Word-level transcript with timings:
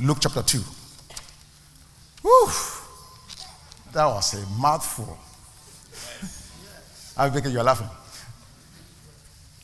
Luke 0.00 0.18
chapter 0.20 0.42
2. 0.42 0.58
Whew. 2.22 2.50
That 3.92 4.06
was 4.06 4.34
a 4.34 4.46
mouthful. 4.60 5.18
I'm 7.16 7.32
making 7.32 7.52
you 7.52 7.62
laughing. 7.62 7.88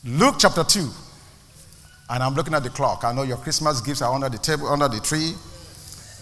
Luke 0.05 0.35
chapter 0.39 0.63
2. 0.63 0.89
And 2.09 2.23
I'm 2.23 2.33
looking 2.33 2.53
at 2.53 2.63
the 2.63 2.69
clock. 2.69 3.03
I 3.03 3.13
know 3.13 3.23
your 3.23 3.37
Christmas 3.37 3.79
gifts 3.81 4.01
are 4.01 4.13
under 4.13 4.29
the 4.29 4.37
table, 4.37 4.67
under 4.67 4.87
the 4.87 4.99
tree. 4.99 5.33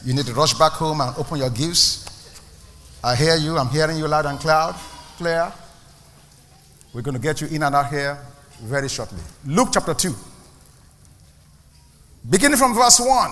You 0.04 0.14
need 0.14 0.25
to 0.25 0.34
rush 0.34 0.54
back 0.55 0.73
home 0.73 1.00
and 1.00 1.16
open 1.18 1.38
your 1.38 1.50
gifts. 1.50 2.07
I 3.04 3.16
hear 3.16 3.36
you. 3.36 3.57
I'm 3.57 3.70
hearing 3.70 3.98
you 3.98 4.07
loud 4.07 4.25
and 4.25 4.39
clear. 4.39 4.73
Clear. 5.18 5.54
We're 6.93 7.02
going 7.02 7.16
to 7.16 7.21
get 7.21 7.39
you 7.39 7.48
in 7.48 7.64
and 7.64 7.73
out 7.73 7.89
here 7.89 8.18
very 8.62 8.89
shortly. 8.89 9.20
Luke 9.46 9.70
chapter 9.71 9.93
2. 9.93 10.14
Beginning 12.30 12.57
from 12.57 12.75
verse 12.75 13.00
1. 13.00 13.32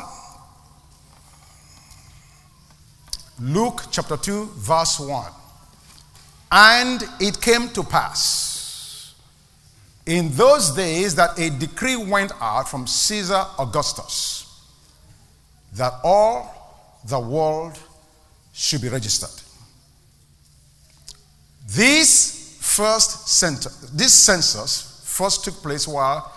Luke 3.42 3.84
chapter 3.92 4.18
2, 4.18 4.46
verse 4.56 5.00
1. 5.00 5.32
And 6.52 7.04
it 7.20 7.40
came 7.40 7.70
to 7.70 7.84
pass 7.84 9.14
in 10.06 10.32
those 10.32 10.72
days 10.72 11.16
that 11.16 11.38
a 11.38 11.50
decree 11.52 11.96
went 11.96 12.32
out 12.42 12.68
from 12.68 12.88
Caesar 12.88 13.46
Augustus 13.60 14.40
that 15.74 15.94
all 16.04 16.98
the 17.08 17.20
world 17.20 17.78
should 18.54 18.82
be 18.82 18.90
registered. 18.90 19.30
This 21.68 22.58
first 22.60 23.28
center, 23.28 23.70
this 23.94 24.14
census 24.14 25.04
first 25.06 25.46
took 25.46 25.54
place 25.56 25.88
while 25.88 26.34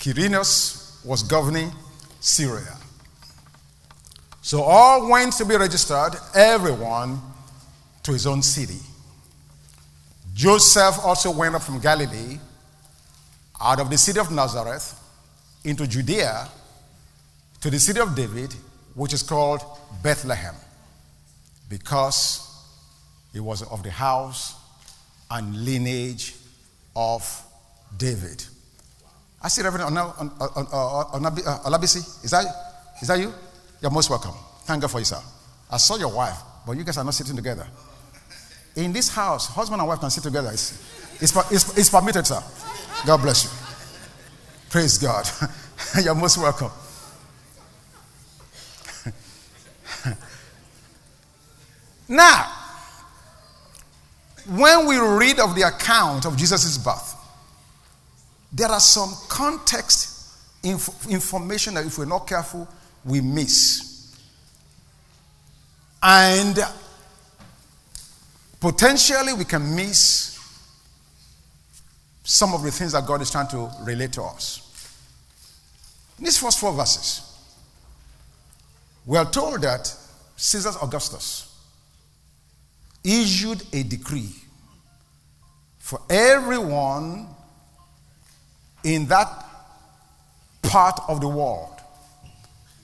Quirinius 0.00 1.04
was 1.04 1.22
governing 1.22 1.70
Syria. 2.20 2.76
So 4.42 4.62
all 4.62 5.08
went 5.08 5.34
to 5.34 5.44
be 5.44 5.56
registered, 5.56 6.14
everyone 6.34 7.20
to 8.02 8.12
his 8.12 8.26
own 8.26 8.42
city. 8.42 8.80
Joseph 10.34 10.98
also 11.04 11.30
went 11.30 11.54
up 11.54 11.62
from 11.62 11.78
Galilee, 11.78 12.38
out 13.60 13.78
of 13.78 13.88
the 13.88 13.96
city 13.96 14.18
of 14.18 14.32
Nazareth, 14.32 14.98
into 15.64 15.86
Judea, 15.86 16.48
to 17.60 17.70
the 17.70 17.78
city 17.78 18.00
of 18.00 18.16
David, 18.16 18.52
which 18.94 19.12
is 19.12 19.22
called 19.22 19.60
Bethlehem, 20.02 20.56
because 21.68 22.40
he 23.32 23.38
was 23.38 23.62
of 23.62 23.84
the 23.84 23.92
house 23.92 24.56
and 25.30 25.64
lineage 25.64 26.34
of 26.96 27.46
David. 27.96 28.44
I 29.40 29.48
see 29.48 29.62
Reverend 29.62 29.96
uh, 29.96 30.12
Olabisi. 31.64 32.24
Is 32.24 32.32
that, 32.32 32.44
is 33.00 33.06
that 33.06 33.20
you? 33.20 33.32
You're 33.82 33.90
most 33.90 34.08
welcome. 34.08 34.32
Thank 34.62 34.80
God 34.82 34.90
for 34.92 35.00
you, 35.00 35.04
sir. 35.04 35.20
I 35.68 35.76
saw 35.76 35.96
your 35.96 36.12
wife, 36.14 36.38
but 36.64 36.76
you 36.76 36.84
guys 36.84 36.96
are 36.98 37.04
not 37.04 37.14
sitting 37.14 37.34
together. 37.34 37.66
In 38.76 38.92
this 38.92 39.08
house, 39.08 39.48
husband 39.48 39.80
and 39.80 39.88
wife 39.88 39.98
can 39.98 40.10
sit 40.10 40.22
together. 40.22 40.50
It's, 40.52 41.20
it's, 41.20 41.36
it's, 41.50 41.76
it's 41.76 41.90
permitted, 41.90 42.24
sir. 42.26 42.40
God 43.04 43.20
bless 43.20 43.44
you. 43.44 43.50
Praise 44.70 44.96
God. 44.98 45.28
You're 46.02 46.14
most 46.14 46.38
welcome. 46.38 46.70
now, 52.08 52.52
when 54.48 54.86
we 54.86 54.96
read 54.96 55.40
of 55.40 55.56
the 55.56 55.62
account 55.62 56.24
of 56.24 56.36
Jesus' 56.36 56.78
birth, 56.78 57.16
there 58.52 58.68
are 58.68 58.80
some 58.80 59.12
context 59.28 60.38
inf- 60.62 61.10
information 61.10 61.74
that 61.74 61.84
if 61.84 61.98
we're 61.98 62.04
not 62.04 62.28
careful, 62.28 62.68
we 63.04 63.20
miss. 63.20 64.16
And 66.02 66.58
potentially 68.60 69.32
we 69.32 69.44
can 69.44 69.74
miss 69.74 70.38
some 72.24 72.54
of 72.54 72.62
the 72.62 72.70
things 72.70 72.92
that 72.92 73.06
God 73.06 73.20
is 73.20 73.30
trying 73.30 73.48
to 73.48 73.70
relate 73.82 74.12
to 74.12 74.22
us. 74.22 74.60
In 76.18 76.24
these 76.24 76.38
first 76.38 76.60
four 76.60 76.72
verses, 76.72 77.28
we 79.04 79.18
are 79.18 79.28
told 79.30 79.62
that 79.62 79.94
Caesar 80.36 80.70
Augustus 80.80 81.52
issued 83.04 83.62
a 83.72 83.82
decree 83.82 84.30
for 85.78 86.00
everyone 86.08 87.26
in 88.84 89.06
that 89.06 89.28
part 90.62 91.00
of 91.08 91.20
the 91.20 91.28
world 91.28 91.71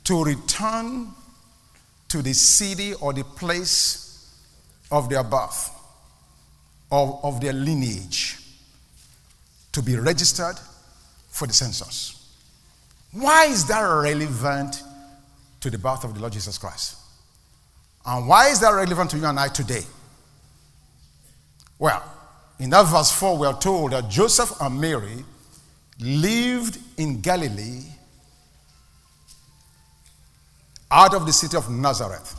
to 0.08 0.24
return 0.24 1.06
to 2.08 2.22
the 2.22 2.32
city 2.32 2.94
or 2.94 3.12
the 3.12 3.24
place 3.24 4.34
of 4.90 5.10
their 5.10 5.22
birth, 5.22 5.70
of, 6.90 7.22
of 7.22 7.42
their 7.42 7.52
lineage, 7.52 8.38
to 9.70 9.82
be 9.82 9.96
registered 9.96 10.56
for 11.28 11.46
the 11.46 11.52
census. 11.52 12.34
Why 13.12 13.48
is 13.48 13.66
that 13.66 13.82
relevant 13.82 14.82
to 15.60 15.68
the 15.68 15.76
birth 15.76 16.04
of 16.04 16.14
the 16.14 16.20
Lord 16.20 16.32
Jesus 16.32 16.56
Christ? 16.56 16.96
And 18.06 18.26
why 18.26 18.48
is 18.48 18.60
that 18.60 18.70
relevant 18.70 19.10
to 19.10 19.18
you 19.18 19.26
and 19.26 19.38
I 19.38 19.48
today? 19.48 19.82
Well, 21.78 22.02
in 22.58 22.70
that 22.70 22.84
verse 22.84 23.12
4, 23.12 23.36
we 23.36 23.46
are 23.46 23.60
told 23.60 23.92
that 23.92 24.08
Joseph 24.08 24.54
and 24.58 24.80
Mary 24.80 25.22
lived 26.00 26.78
in 26.96 27.20
Galilee 27.20 27.84
out 30.90 31.14
of 31.14 31.26
the 31.26 31.32
city 31.32 31.56
of 31.56 31.70
Nazareth. 31.70 32.34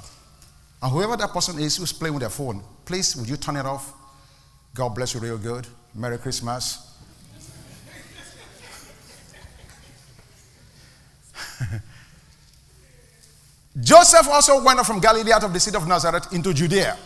And 0.81 0.91
whoever 0.91 1.17
that 1.17 1.31
person 1.31 1.59
is 1.59 1.77
who's 1.77 1.93
playing 1.93 2.13
with 2.13 2.21
their 2.21 2.29
phone, 2.29 2.63
please, 2.85 3.15
would 3.15 3.27
you 3.29 3.37
turn 3.37 3.55
it 3.55 3.65
off? 3.65 3.93
God 4.73 4.89
bless 4.89 5.13
you 5.13 5.19
real 5.19 5.37
good. 5.37 5.67
Merry 5.93 6.17
Christmas. 6.17 6.85
Joseph 13.81 14.27
also 14.29 14.63
went 14.63 14.79
up 14.79 14.85
from 14.85 14.99
Galilee 14.99 15.31
out 15.31 15.43
of 15.43 15.53
the 15.53 15.59
city 15.59 15.77
of 15.77 15.87
Nazareth 15.87 16.33
into 16.33 16.53
Judea 16.53 16.97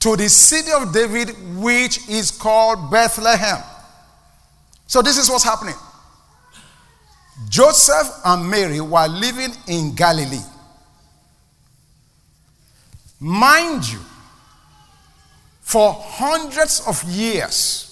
to 0.00 0.16
the 0.16 0.28
city 0.28 0.72
of 0.72 0.92
David, 0.92 1.28
which 1.56 2.08
is 2.08 2.30
called 2.30 2.90
Bethlehem. 2.90 3.62
So, 4.86 5.02
this 5.02 5.18
is 5.18 5.28
what's 5.30 5.44
happening. 5.44 5.74
Joseph 7.48 8.08
and 8.24 8.48
Mary 8.48 8.80
were 8.80 9.06
living 9.08 9.50
in 9.66 9.94
Galilee. 9.94 10.44
Mind 13.18 13.90
you, 13.90 13.98
for 15.60 15.94
hundreds 15.98 16.86
of 16.86 17.02
years, 17.04 17.86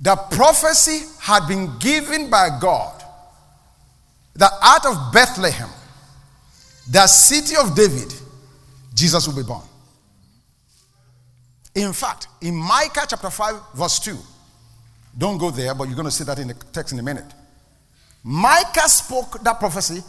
the 0.00 0.16
prophecy 0.16 1.06
had 1.20 1.46
been 1.46 1.76
given 1.78 2.30
by 2.30 2.48
God 2.60 3.02
that 4.36 4.52
out 4.62 4.86
of 4.86 5.12
Bethlehem, 5.12 5.68
the 6.90 7.06
city 7.06 7.56
of 7.56 7.74
David, 7.74 8.12
Jesus 8.94 9.26
will 9.26 9.36
be 9.36 9.42
born. 9.42 9.62
In 11.74 11.92
fact, 11.92 12.28
in 12.40 12.54
Micah 12.56 13.06
chapter 13.08 13.30
5, 13.30 13.56
verse 13.74 13.98
2, 14.00 14.16
don't 15.16 15.38
go 15.38 15.50
there, 15.50 15.74
but 15.74 15.84
you're 15.84 15.96
going 15.96 16.06
to 16.06 16.10
see 16.10 16.24
that 16.24 16.38
in 16.38 16.48
the 16.48 16.54
text 16.54 16.92
in 16.92 16.98
a 16.98 17.02
minute. 17.02 17.32
Micah 18.22 18.88
spoke 18.88 19.42
that 19.42 19.58
prophecy 19.58 20.02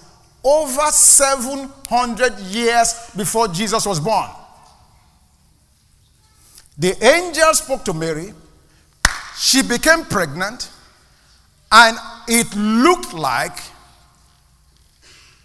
over 0.44 0.88
700 0.92 2.40
years 2.40 3.12
before 3.16 3.48
Jesus 3.48 3.86
was 3.86 4.00
born. 4.00 4.30
The 6.78 6.96
angel 7.04 7.54
spoke 7.54 7.84
to 7.86 7.94
Mary, 7.94 8.34
she 9.38 9.62
became 9.62 10.06
pregnant, 10.06 10.70
and 11.72 11.98
it 12.28 12.56
looked 12.56 13.14
like 13.14 13.58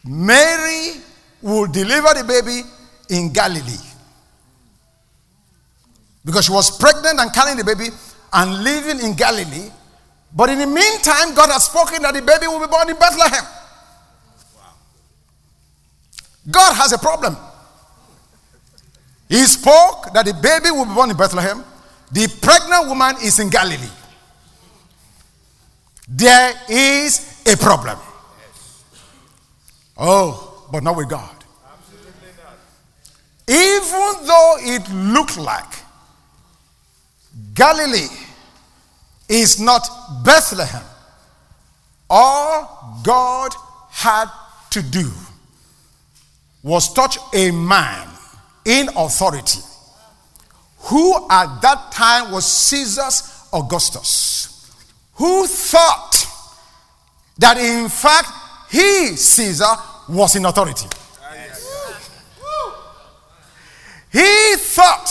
Mary 0.05 1.01
would 1.43 1.73
deliver 1.73 2.15
the 2.15 2.25
baby 2.25 2.63
in 3.11 3.33
Galilee. 3.33 3.91
Because 6.25 6.47
she 6.47 6.53
was 6.53 6.79
pregnant 6.79 7.21
and 7.21 7.33
carrying 7.33 7.59
the 7.59 7.65
baby 7.65 7.89
and 8.33 8.65
living 8.65 9.01
in 9.01 9.15
Galilee 9.15 9.71
but 10.35 10.51
in 10.51 10.59
the 10.59 10.67
meantime, 10.67 11.35
God 11.35 11.51
has 11.51 11.67
spoken 11.67 12.03
that 12.03 12.13
the 12.13 12.23
baby 12.23 12.49
will 12.49 12.61
be 12.61 12.67
born 12.67 12.91
in 12.91 12.97
Bethlehem. 12.99 13.45
God 16.51 16.75
has 16.75 16.93
a 16.93 16.99
problem. 16.99 17.37
He 19.29 19.45
spoke 19.45 20.13
that 20.13 20.27
the 20.27 20.35
baby 20.35 20.71
will 20.71 20.85
be 20.87 20.95
born 20.95 21.11
in 21.11 21.17
Bethlehem. 21.17 21.65
The 22.13 22.29
pregnant 22.43 22.89
woman 22.89 23.17
is 23.23 23.39
in 23.39 23.49
Galilee. 23.49 23.89
There 26.09 26.53
is 26.69 27.43
a 27.47 27.57
problem. 27.57 27.99
Oh, 29.97 30.67
but 30.71 30.83
not 30.83 30.97
with 30.97 31.09
God. 31.09 31.31
Even 33.47 34.13
though 34.27 34.57
it 34.59 34.89
looked 34.91 35.39
like 35.39 35.73
Galilee 37.55 38.09
is 39.35 39.61
not 39.61 39.89
Bethlehem. 40.25 40.85
All 42.09 43.01
God 43.03 43.53
had 43.91 44.27
to 44.71 44.83
do 44.83 45.11
was 46.63 46.93
touch 46.93 47.19
a 47.35 47.51
man 47.51 48.09
in 48.65 48.89
authority, 48.97 49.61
who 50.79 51.27
at 51.29 51.61
that 51.63 51.91
time 51.93 52.31
was 52.31 52.47
Caesar's 52.47 53.49
Augustus, 53.53 54.73
who 55.15 55.47
thought 55.47 56.27
that 57.39 57.57
in 57.57 57.89
fact 57.89 58.29
he, 58.71 59.17
Caesar, 59.17 59.75
was 60.09 60.37
in 60.37 60.45
authority. 60.45 60.87
He 64.13 64.55
thought 64.59 65.09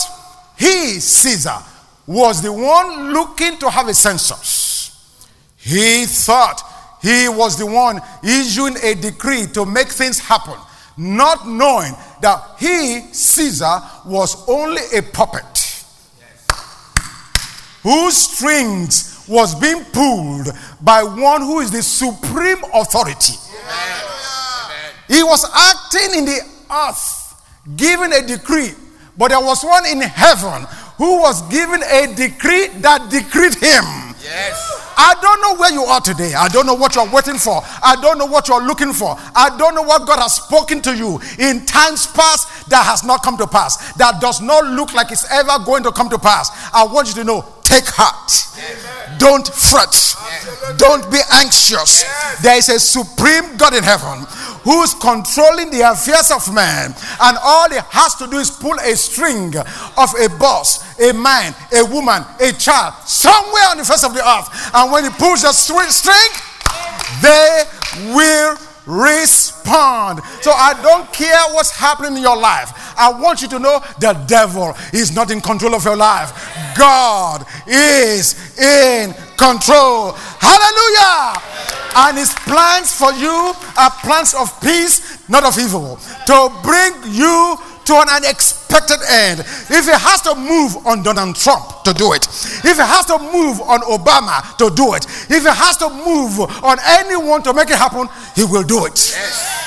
he, 0.58 0.98
Caesar, 0.98 1.58
was 2.06 2.42
the 2.42 2.52
one 2.52 3.12
looking 3.12 3.58
to 3.58 3.70
have 3.70 3.88
a 3.88 3.94
census. 3.94 5.20
He 5.56 6.04
thought 6.06 6.62
he 7.00 7.28
was 7.28 7.58
the 7.58 7.66
one 7.66 8.00
issuing 8.22 8.76
a 8.82 8.94
decree 8.94 9.46
to 9.54 9.64
make 9.64 9.88
things 9.88 10.18
happen, 10.18 10.58
not 10.96 11.46
knowing 11.48 11.92
that 12.20 12.56
he, 12.58 13.00
Caesar, 13.12 13.80
was 14.06 14.48
only 14.48 14.82
a 14.94 15.02
puppet 15.02 15.44
whose 17.82 18.16
strings 18.16 19.24
was 19.28 19.54
being 19.54 19.84
pulled 19.92 20.48
by 20.80 21.02
one 21.02 21.42
who 21.42 21.60
is 21.60 21.70
the 21.70 21.82
supreme 21.82 22.64
authority. 22.72 23.34
Amen. 23.50 24.92
He 25.06 25.22
was 25.22 25.44
acting 25.44 26.18
in 26.20 26.24
the 26.24 26.40
earth, 26.70 27.42
giving 27.76 28.12
a 28.12 28.26
decree, 28.26 28.72
but 29.16 29.28
there 29.28 29.40
was 29.40 29.62
one 29.62 29.84
in 29.86 30.00
heaven 30.00 30.66
who 30.96 31.20
was 31.20 31.42
given 31.48 31.82
a 31.82 32.14
decree 32.14 32.68
that 32.80 33.10
decreed 33.10 33.54
him. 33.54 33.84
Yes. 34.22 34.56
I 34.96 35.14
don't 35.20 35.40
know 35.42 35.60
where 35.60 35.72
you 35.72 35.82
are 35.82 36.00
today. 36.00 36.32
I 36.34 36.48
don't 36.48 36.66
know 36.66 36.74
what 36.74 36.94
you're 36.94 37.10
waiting 37.10 37.36
for. 37.36 37.60
I 37.82 37.96
don't 38.00 38.16
know 38.16 38.26
what 38.26 38.48
you're 38.48 38.64
looking 38.64 38.92
for. 38.92 39.16
I 39.34 39.54
don't 39.58 39.74
know 39.74 39.82
what 39.82 40.06
God 40.06 40.18
has 40.18 40.36
spoken 40.36 40.80
to 40.82 40.96
you 40.96 41.20
in 41.38 41.66
times 41.66 42.06
past 42.06 42.70
that 42.70 42.84
has 42.86 43.04
not 43.04 43.22
come 43.22 43.36
to 43.36 43.46
pass, 43.46 43.92
that 43.94 44.20
does 44.20 44.40
not 44.40 44.64
look 44.64 44.94
like 44.94 45.10
it's 45.10 45.30
ever 45.30 45.62
going 45.64 45.82
to 45.82 45.92
come 45.92 46.08
to 46.08 46.18
pass. 46.18 46.50
I 46.72 46.84
want 46.84 47.08
you 47.08 47.14
to 47.14 47.24
know 47.24 47.44
take 47.62 47.84
heart. 47.86 48.32
Amen. 48.56 49.03
Don't 49.24 49.48
fret. 49.48 49.96
Don't 50.76 51.10
be 51.10 51.16
anxious. 51.32 52.04
There 52.42 52.58
is 52.58 52.68
a 52.68 52.78
supreme 52.78 53.56
God 53.56 53.72
in 53.74 53.82
heaven 53.82 54.26
who's 54.64 54.92
controlling 54.92 55.70
the 55.70 55.80
affairs 55.80 56.30
of 56.30 56.52
man, 56.52 56.94
and 57.22 57.38
all 57.42 57.70
he 57.70 57.80
has 57.88 58.14
to 58.16 58.26
do 58.26 58.36
is 58.36 58.50
pull 58.50 58.76
a 58.80 58.94
string 58.94 59.56
of 59.96 60.10
a 60.20 60.28
boss, 60.38 60.84
a 61.00 61.14
man, 61.14 61.54
a 61.72 61.84
woman, 61.86 62.22
a 62.38 62.52
child, 62.52 62.92
somewhere 63.06 63.64
on 63.70 63.78
the 63.78 63.84
face 63.84 64.04
of 64.04 64.12
the 64.12 64.20
earth. 64.20 64.48
And 64.74 64.92
when 64.92 65.04
he 65.04 65.10
pulls 65.10 65.40
the 65.40 65.52
string, 65.52 66.32
they 67.22 67.64
will 68.12 68.58
respond. 68.86 70.20
So 70.42 70.52
I 70.52 70.76
don't 70.82 71.10
care 71.12 71.40
what's 71.54 71.70
happening 71.70 72.16
in 72.16 72.22
your 72.22 72.36
life. 72.36 72.83
I 72.96 73.10
want 73.20 73.42
you 73.42 73.48
to 73.48 73.58
know 73.58 73.80
the 73.98 74.12
devil 74.26 74.74
is 74.92 75.14
not 75.14 75.30
in 75.30 75.40
control 75.40 75.74
of 75.74 75.84
your 75.84 75.96
life. 75.96 76.32
God 76.76 77.44
is 77.66 78.58
in 78.58 79.12
control. 79.36 80.12
Hallelujah. 80.40 81.40
And 81.96 82.18
his 82.18 82.34
plans 82.34 82.92
for 82.92 83.12
you 83.12 83.52
are 83.78 83.90
plans 84.02 84.34
of 84.34 84.50
peace, 84.60 85.28
not 85.28 85.44
of 85.44 85.56
evil, 85.58 85.98
to 86.26 86.50
bring 86.62 86.92
you 87.12 87.56
to 87.84 87.94
an 87.94 88.08
unexpected 88.08 88.98
end. 89.08 89.40
If 89.40 89.84
he 89.84 89.92
has 89.92 90.22
to 90.22 90.34
move 90.34 90.86
on 90.86 91.02
Donald 91.02 91.36
Trump 91.36 91.84
to 91.84 91.92
do 91.92 92.12
it, 92.14 92.26
if 92.64 92.76
he 92.76 92.82
has 92.82 93.06
to 93.06 93.18
move 93.18 93.60
on 93.60 93.80
Obama 93.82 94.56
to 94.56 94.74
do 94.74 94.94
it, 94.94 95.04
if 95.30 95.42
he 95.42 95.48
has 95.52 95.76
to 95.78 95.88
move 95.90 96.40
on 96.64 96.78
anyone 96.86 97.42
to 97.42 97.52
make 97.52 97.70
it 97.70 97.76
happen, 97.76 98.08
he 98.34 98.44
will 98.44 98.64
do 98.64 98.86
it. 98.86 98.96
Yes. 98.96 99.64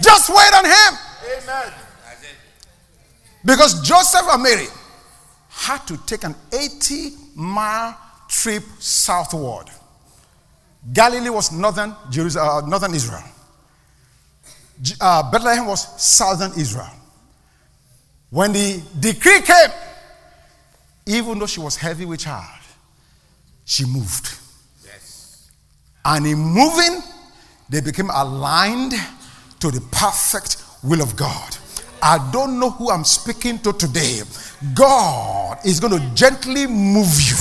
Just 0.00 0.28
wait 0.30 0.52
on 0.54 0.64
him. 0.64 0.98
Amen. 1.42 1.83
Because 3.44 3.82
Joseph 3.82 4.26
and 4.30 4.42
Mary 4.42 4.66
had 5.50 5.86
to 5.86 5.96
take 6.06 6.24
an 6.24 6.34
80 6.52 7.10
mile 7.34 7.96
trip 8.28 8.62
southward. 8.78 9.66
Galilee 10.92 11.30
was 11.30 11.52
northern, 11.52 11.94
Jerusalem, 12.10 12.64
uh, 12.64 12.68
northern 12.68 12.94
Israel. 12.94 13.22
Uh, 15.00 15.30
Bethlehem 15.30 15.66
was 15.66 16.02
southern 16.02 16.52
Israel. 16.58 16.90
When 18.30 18.52
the 18.52 18.82
decree 18.98 19.40
came, 19.42 19.70
even 21.06 21.38
though 21.38 21.46
she 21.46 21.60
was 21.60 21.76
heavy 21.76 22.04
with 22.04 22.20
child, 22.20 22.60
she 23.64 23.84
moved. 23.84 24.36
Yes. 24.84 25.50
And 26.04 26.26
in 26.26 26.38
moving, 26.38 27.00
they 27.68 27.80
became 27.80 28.10
aligned 28.10 28.94
to 29.60 29.70
the 29.70 29.80
perfect 29.92 30.56
will 30.82 31.00
of 31.00 31.16
God. 31.16 31.56
I 32.04 32.18
don't 32.30 32.60
know 32.60 32.68
who 32.68 32.90
I'm 32.90 33.02
speaking 33.02 33.58
to 33.60 33.72
today. 33.72 34.20
God 34.74 35.56
is 35.64 35.80
going 35.80 35.98
to 35.98 36.14
gently 36.14 36.66
move 36.66 37.18
you. 37.18 37.36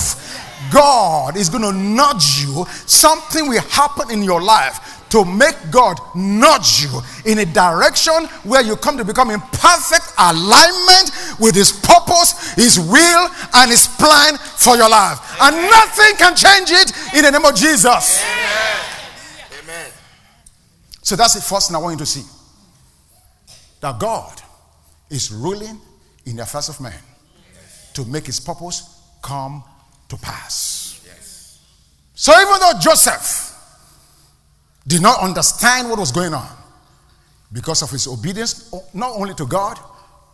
God 0.72 1.36
is 1.36 1.50
going 1.50 1.64
to 1.64 1.74
nudge 1.74 2.42
you. 2.42 2.66
Something 2.86 3.50
will 3.50 3.62
happen 3.64 4.10
in 4.10 4.24
your 4.24 4.42
life 4.42 5.04
to 5.10 5.26
make 5.26 5.56
God 5.70 6.00
nudge 6.16 6.82
you 6.82 7.02
in 7.26 7.40
a 7.40 7.46
direction 7.46 8.14
where 8.44 8.64
you 8.64 8.78
come 8.78 8.98
to 8.98 9.04
become 9.04 9.32
in 9.32 9.42
perfect 9.42 10.14
alignment 10.18 11.12
with 11.42 11.56
His 11.56 11.74
purpose, 11.74 12.54
His 12.54 12.80
will, 12.80 13.30
and 13.56 13.70
His 13.70 13.86
plan 13.86 14.38
for 14.38 14.78
your 14.78 14.90
life. 14.90 15.20
Amen. 15.42 15.62
And 15.62 15.70
nothing 15.70 16.16
can 16.18 16.36
change 16.38 16.72
it 16.72 17.18
in 17.18 17.26
the 17.26 17.32
name 17.32 17.44
of 17.44 17.54
Jesus. 17.54 18.24
Amen. 18.24 19.62
Amen. 19.62 19.92
So 21.02 21.18
that's 21.18 21.34
the 21.34 21.42
first 21.42 21.68
thing 21.68 21.76
I 21.76 21.80
want 21.80 22.00
you 22.00 22.06
to 22.06 22.06
see 22.06 22.24
that 23.82 24.00
God 24.00 24.43
is 25.14 25.32
ruling 25.32 25.80
in 26.26 26.36
the 26.36 26.44
affairs 26.44 26.70
of 26.70 26.82
man 26.82 27.00
to 27.94 28.06
make 28.06 28.26
His 28.26 28.40
purpose 28.40 29.02
come 29.22 29.64
to 30.10 30.18
pass. 30.18 31.02
Yes. 31.06 31.60
So 32.14 32.34
even 32.34 32.60
though 32.60 32.80
Joseph 32.80 33.44
did 34.86 35.02
not 35.02 35.20
understand 35.22 35.90
what 35.90 36.00
was 36.00 36.12
going 36.12 36.34
on 36.34 36.48
because 37.52 37.82
of 37.82 37.92
his 37.92 38.08
obedience 38.08 38.74
not 38.94 39.12
only 39.16 39.34
to 39.36 39.46
God, 39.46 39.80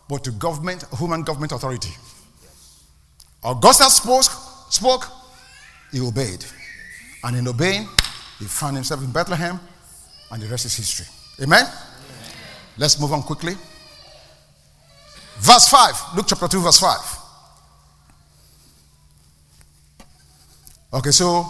but 0.08 0.24
to 0.24 0.32
government, 0.32 0.84
human 0.98 1.22
government 1.22 1.52
authority. 1.52 1.90
Augustus 3.44 3.96
spoke, 3.96 4.24
spoke, 4.70 5.04
he 5.92 6.00
obeyed. 6.00 6.44
And 7.22 7.36
in 7.36 7.46
obeying, 7.46 7.86
he 8.38 8.46
found 8.46 8.74
himself 8.76 9.04
in 9.04 9.12
Bethlehem, 9.12 9.60
and 10.30 10.42
the 10.42 10.48
rest 10.48 10.64
is 10.64 10.76
history. 10.76 11.06
Amen? 11.42 11.64
Amen? 11.64 11.74
Let's 12.76 12.98
move 13.00 13.12
on 13.12 13.22
quickly. 13.22 13.54
Verse 15.40 15.68
5, 15.68 16.16
Luke 16.16 16.26
chapter 16.28 16.46
2, 16.46 16.60
verse 16.60 16.80
5. 16.80 16.98
Okay, 20.92 21.10
so 21.12 21.46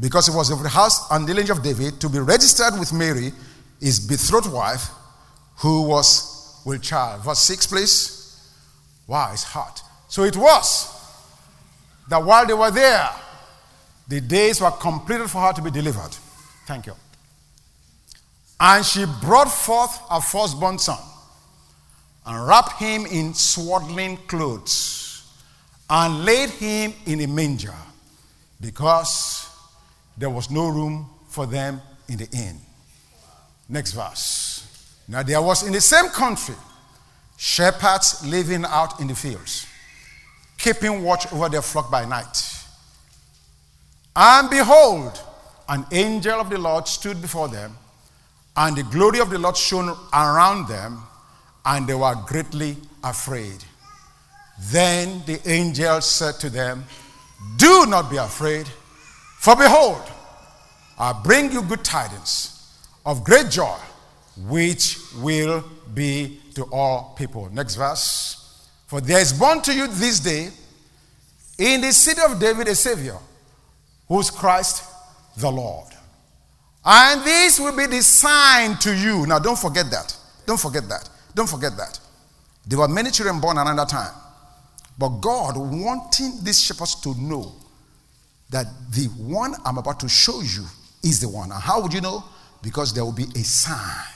because 0.00 0.28
it 0.28 0.34
was 0.34 0.50
of 0.50 0.64
the 0.64 0.68
house 0.68 1.08
and 1.12 1.24
the 1.24 1.32
lineage 1.32 1.50
of 1.50 1.62
David 1.62 2.00
to 2.00 2.08
be 2.08 2.18
registered 2.18 2.76
with 2.80 2.92
Mary, 2.92 3.32
his 3.80 4.00
betrothed 4.00 4.52
wife, 4.52 4.88
who 5.58 5.82
was 5.82 6.60
with 6.66 6.82
child. 6.82 7.22
Verse 7.22 7.38
6, 7.38 7.68
please. 7.68 8.40
Wow, 9.06 9.30
it's 9.32 9.44
hot. 9.44 9.80
So 10.08 10.24
it 10.24 10.36
was 10.36 10.88
that 12.08 12.24
while 12.24 12.46
they 12.46 12.54
were 12.54 12.72
there, 12.72 13.10
the 14.08 14.20
days 14.20 14.60
were 14.60 14.72
completed 14.72 15.30
for 15.30 15.40
her 15.40 15.52
to 15.52 15.62
be 15.62 15.70
delivered. 15.70 16.16
Thank 16.66 16.86
you. 16.86 16.94
And 18.58 18.84
she 18.84 19.04
brought 19.20 19.52
forth 19.52 19.96
her 20.10 20.20
firstborn 20.20 20.78
son 20.78 20.98
and 22.26 22.46
wrapped 22.46 22.78
him 22.78 23.06
in 23.06 23.34
swaddling 23.34 24.16
clothes 24.28 25.28
and 25.90 26.24
laid 26.24 26.50
him 26.50 26.94
in 27.06 27.20
a 27.20 27.26
manger 27.26 27.74
because 28.60 29.48
there 30.16 30.30
was 30.30 30.50
no 30.50 30.68
room 30.68 31.08
for 31.28 31.46
them 31.46 31.80
in 32.08 32.18
the 32.18 32.28
inn. 32.32 32.58
Next 33.68 33.92
verse. 33.92 34.98
Now 35.08 35.22
there 35.22 35.42
was 35.42 35.66
in 35.66 35.72
the 35.72 35.80
same 35.80 36.08
country 36.08 36.54
shepherds 37.36 38.24
living 38.24 38.64
out 38.64 39.00
in 39.00 39.08
the 39.08 39.14
fields, 39.14 39.66
keeping 40.58 41.02
watch 41.02 41.30
over 41.32 41.48
their 41.48 41.62
flock 41.62 41.90
by 41.90 42.04
night. 42.04 42.64
And 44.14 44.48
behold, 44.48 45.20
an 45.68 45.86
angel 45.90 46.40
of 46.40 46.50
the 46.50 46.58
Lord 46.58 46.86
stood 46.86 47.20
before 47.20 47.48
them, 47.48 47.76
and 48.56 48.76
the 48.76 48.82
glory 48.84 49.20
of 49.20 49.30
the 49.30 49.38
Lord 49.38 49.56
shone 49.56 49.96
around 50.12 50.68
them, 50.68 51.02
and 51.64 51.86
they 51.86 51.94
were 51.94 52.14
greatly 52.26 52.76
afraid. 53.04 53.64
Then 54.70 55.22
the 55.26 55.40
angel 55.48 56.00
said 56.00 56.34
to 56.40 56.50
them, 56.50 56.84
Do 57.56 57.86
not 57.86 58.10
be 58.10 58.16
afraid. 58.16 58.68
For 59.38 59.56
behold, 59.56 60.02
I 60.98 61.12
bring 61.12 61.50
you 61.52 61.62
good 61.62 61.84
tidings 61.84 62.78
of 63.04 63.24
great 63.24 63.50
joy, 63.50 63.78
which 64.46 64.98
will 65.20 65.64
be 65.94 66.40
to 66.54 66.64
all 66.64 67.14
people. 67.16 67.48
Next 67.52 67.74
verse. 67.74 68.68
For 68.86 69.00
there 69.00 69.20
is 69.20 69.32
born 69.32 69.62
to 69.62 69.74
you 69.74 69.86
this 69.86 70.20
day 70.20 70.50
in 71.58 71.80
the 71.80 71.92
city 71.92 72.20
of 72.22 72.38
David 72.38 72.68
a 72.68 72.74
Savior, 72.74 73.16
who's 74.08 74.30
Christ 74.30 74.84
the 75.36 75.50
Lord. 75.50 75.88
And 76.84 77.24
this 77.24 77.58
will 77.58 77.76
be 77.76 77.86
the 77.86 78.02
sign 78.02 78.76
to 78.78 78.94
you. 78.94 79.26
Now, 79.26 79.38
don't 79.38 79.58
forget 79.58 79.90
that. 79.90 80.16
Don't 80.46 80.60
forget 80.60 80.88
that. 80.88 81.08
Don't 81.34 81.48
forget 81.48 81.76
that. 81.76 81.98
There 82.66 82.78
were 82.78 82.88
many 82.88 83.10
children 83.10 83.40
born 83.40 83.58
around 83.58 83.76
that 83.76 83.88
time. 83.88 84.12
But 84.98 85.08
God 85.20 85.56
wanting 85.56 86.44
these 86.44 86.62
shepherds 86.62 86.94
to 87.02 87.14
know 87.20 87.52
that 88.50 88.66
the 88.90 89.06
one 89.16 89.54
I'm 89.64 89.78
about 89.78 90.00
to 90.00 90.08
show 90.08 90.40
you 90.42 90.64
is 91.02 91.20
the 91.20 91.28
one. 91.28 91.50
And 91.50 91.60
how 91.60 91.80
would 91.82 91.92
you 91.92 92.00
know? 92.00 92.22
Because 92.62 92.92
there 92.92 93.04
will 93.04 93.12
be 93.12 93.24
a 93.34 93.42
sign. 93.42 94.06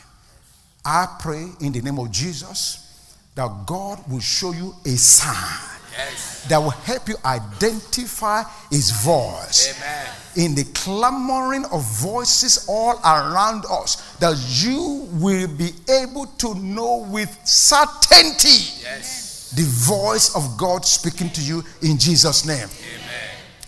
I 0.85 1.17
pray 1.19 1.49
in 1.61 1.73
the 1.73 1.81
name 1.81 1.99
of 1.99 2.11
Jesus 2.11 3.17
that 3.35 3.67
God 3.67 4.01
will 4.09 4.21
show 4.21 4.53
you 4.53 4.75
a 4.85 4.91
sign 4.91 5.76
yes. 5.97 6.45
that 6.49 6.59
will 6.59 6.71
help 6.71 7.09
you 7.09 7.17
identify 7.25 8.43
his 8.71 8.91
voice. 8.91 9.75
Amen. 9.77 10.07
In 10.37 10.55
the 10.55 10.65
clamoring 10.75 11.65
of 11.73 11.83
voices 12.01 12.67
all 12.69 12.99
around 13.01 13.65
us, 13.71 14.17
that 14.17 14.37
you 14.63 15.09
will 15.13 15.49
be 15.49 15.71
able 15.91 16.27
to 16.39 16.55
know 16.57 17.07
with 17.11 17.31
certainty 17.45 18.83
yes. 18.83 19.53
the 19.57 19.63
voice 19.63 20.35
of 20.37 20.59
God 20.59 20.85
speaking 20.85 21.31
to 21.31 21.41
you 21.41 21.65
in 21.83 21.99
Jesus' 21.99 22.47
name. 22.47 22.69
Amen. 22.69 23.07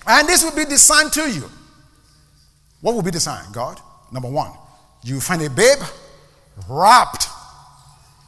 And 0.06 0.28
this 0.28 0.42
will 0.42 0.54
be 0.54 0.64
the 0.64 0.78
sign 0.78 1.10
to 1.10 1.30
you. 1.30 1.50
What 2.80 2.94
will 2.94 3.02
be 3.02 3.10
the 3.10 3.20
sign, 3.20 3.50
God? 3.52 3.80
Number 4.12 4.30
one, 4.30 4.52
you 5.02 5.20
find 5.20 5.42
a 5.42 5.50
babe 5.50 5.78
wrapped 6.68 7.28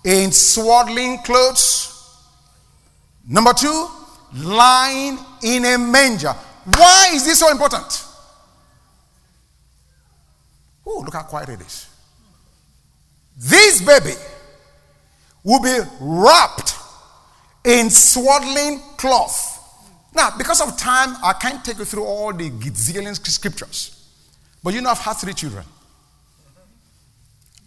in 0.04 0.33
swaddling 0.33 1.19
clothes. 1.19 1.89
Number 3.32 3.52
two, 3.52 3.87
lying 4.34 5.16
in 5.44 5.64
a 5.64 5.78
manger. 5.78 6.32
Why 6.64 7.10
is 7.12 7.25
this 7.25 7.38
so 7.38 7.49
important? 7.49 8.04
Oh, 10.84 11.02
look 11.04 11.14
how 11.14 11.22
quiet 11.22 11.50
it 11.50 11.60
is. 11.60 11.87
This 13.38 13.82
baby 13.82 14.14
will 15.44 15.62
be 15.62 15.78
wrapped 16.00 16.75
in 17.64 17.88
swaddling 17.88 18.80
cloth. 18.96 19.58
Now, 20.12 20.30
because 20.37 20.60
of 20.60 20.76
time, 20.76 21.14
I 21.22 21.32
can't 21.34 21.64
take 21.64 21.78
you 21.78 21.84
through 21.84 22.04
all 22.04 22.32
the 22.32 22.50
gazillion 22.50 23.14
scriptures. 23.14 24.08
But 24.64 24.75
you 24.75 24.82
know, 24.82 24.90
I've 24.90 24.99
had 24.99 25.14
three 25.14 25.34
children. 25.34 25.64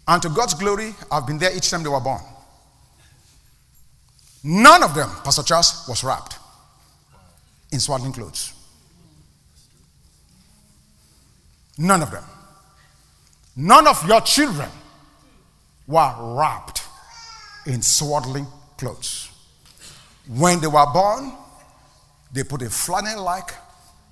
And 0.06 0.20
to 0.20 0.28
God's 0.28 0.52
glory, 0.52 0.94
I've 1.10 1.26
been 1.26 1.38
there 1.38 1.56
each 1.56 1.70
time 1.70 1.82
they 1.82 1.88
were 1.88 2.00
born. 2.00 2.20
None 4.44 4.82
of 4.82 4.94
them, 4.94 5.08
Pastor 5.24 5.42
Charles, 5.42 5.86
was 5.88 6.04
wrapped 6.04 6.38
in 7.72 7.80
swaddling 7.80 8.12
clothes. 8.12 8.52
None 11.78 12.02
of 12.02 12.10
them. 12.10 12.24
None 13.56 13.86
of 13.86 14.06
your 14.06 14.20
children 14.20 14.68
were 15.86 16.14
wrapped 16.18 16.82
in 17.66 17.80
swaddling 17.80 18.46
clothes. 18.76 19.30
When 20.28 20.60
they 20.60 20.66
were 20.66 20.92
born, 20.92 21.32
they 22.32 22.44
put 22.44 22.62
a 22.62 22.70
flannel 22.70 23.24
like 23.24 23.50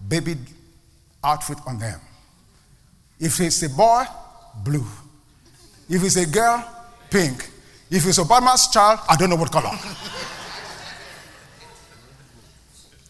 baby 0.09 0.37
outfit 1.23 1.59
on 1.67 1.79
them. 1.79 2.01
If 3.21 3.39
it's 3.41 3.63
a 3.63 3.69
boy, 3.69 4.05
blue. 4.65 4.87
If 5.89 6.03
it's 6.03 6.17
a 6.17 6.27
girl, 6.27 6.67
pink. 7.11 7.52
If 7.93 8.07
it's 8.07 8.19
Obama's 8.19 8.69
child, 8.69 9.01
I 9.07 9.17
don't 9.17 9.29
know 9.29 9.37
what 9.37 9.53
color. 9.53 9.69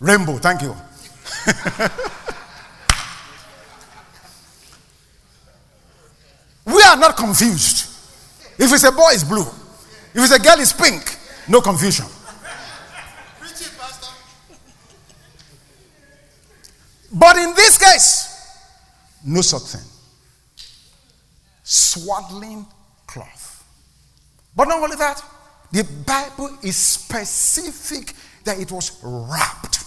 Rainbow, 0.00 0.38
thank 0.38 0.62
you. 0.62 0.70
we 6.66 6.82
are 6.82 6.96
not 6.96 7.16
confused. 7.16 7.88
If 8.58 8.72
it's 8.72 8.82
a 8.82 8.90
boy, 8.90 9.10
it's 9.12 9.22
blue. 9.22 9.42
If 9.42 10.16
it's 10.16 10.32
a 10.32 10.40
girl, 10.40 10.58
it's 10.58 10.72
pink. 10.72 11.16
No 11.48 11.60
confusion. 11.60 12.06
But 17.12 17.36
in 17.36 17.54
this 17.54 17.78
case, 17.78 18.28
no 19.24 19.42
such 19.42 19.62
thing. 19.62 19.84
Swaddling 21.62 22.66
cloth. 23.06 23.51
But 24.54 24.68
not 24.68 24.82
only 24.82 24.97
that, 24.97 25.23
the 25.71 25.85
Bible 26.06 26.59
is 26.62 26.76
specific 26.76 28.14
that 28.44 28.59
it 28.59 28.71
was 28.71 29.00
wrapped. 29.02 29.85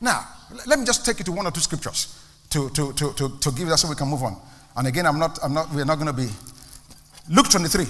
Now, 0.00 0.26
let 0.66 0.78
me 0.78 0.84
just 0.84 1.06
take 1.06 1.18
you 1.18 1.24
to 1.24 1.32
one 1.32 1.46
or 1.46 1.50
two 1.50 1.60
scriptures 1.60 2.20
to, 2.50 2.68
to, 2.70 2.92
to, 2.92 3.12
to, 3.14 3.38
to 3.38 3.50
give 3.52 3.68
that 3.68 3.78
so 3.78 3.88
we 3.88 3.94
can 3.94 4.08
move 4.08 4.22
on. 4.22 4.36
And 4.76 4.86
again, 4.86 5.06
I'm 5.06 5.18
not, 5.18 5.38
I'm 5.42 5.54
not, 5.54 5.72
we're 5.72 5.84
not 5.84 5.96
going 5.96 6.06
to 6.06 6.12
be. 6.12 6.28
Luke 7.30 7.48
23. 7.48 7.86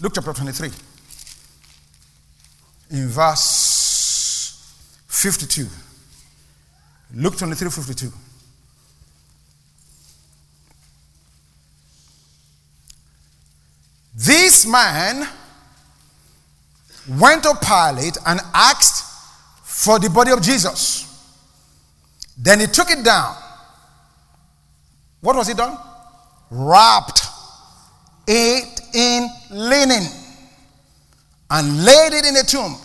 Luke 0.00 0.12
chapter 0.14 0.32
23. 0.32 0.70
In 2.92 3.08
verse 3.08 5.04
52. 5.08 5.66
Luke 7.14 7.36
23, 7.36 7.70
52. 7.70 8.12
This 14.14 14.66
man 14.66 15.28
went 17.18 17.42
to 17.44 17.54
Pilate 17.60 18.18
and 18.26 18.40
asked 18.52 19.04
for 19.62 19.98
the 19.98 20.10
body 20.10 20.32
of 20.32 20.42
Jesus. 20.42 21.06
Then 22.36 22.60
he 22.60 22.66
took 22.66 22.90
it 22.90 23.04
down. 23.04 23.36
What 25.20 25.36
was 25.36 25.48
he 25.48 25.54
done? 25.54 25.76
Wrapped 26.50 27.22
it 28.26 28.80
in 28.94 29.28
linen 29.50 30.02
and 31.50 31.84
laid 31.84 32.12
it 32.12 32.26
in 32.26 32.36
a 32.36 32.42
tomb 32.42 32.76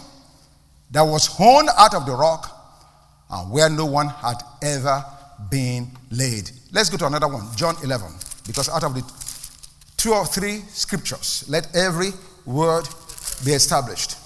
that 0.91 1.01
was 1.01 1.35
hewn 1.37 1.67
out 1.77 1.93
of 1.93 2.05
the 2.05 2.13
rock 2.13 2.51
and 3.29 3.51
where 3.51 3.69
no 3.69 3.85
one 3.85 4.07
had 4.07 4.37
ever 4.63 5.03
been 5.49 5.87
laid. 6.11 6.49
Let's 6.71 6.89
go 6.89 6.97
to 6.97 7.07
another 7.07 7.27
one, 7.27 7.47
John 7.55 7.75
11, 7.83 8.07
because 8.45 8.69
out 8.69 8.83
of 8.83 8.93
the 8.93 9.01
two 10.05 10.13
or 10.13 10.23
three 10.23 10.61
scriptures, 10.67 11.43
let 11.49 11.75
every 11.75 12.11
word 12.45 12.87
be 13.43 13.53
established. 13.53 14.17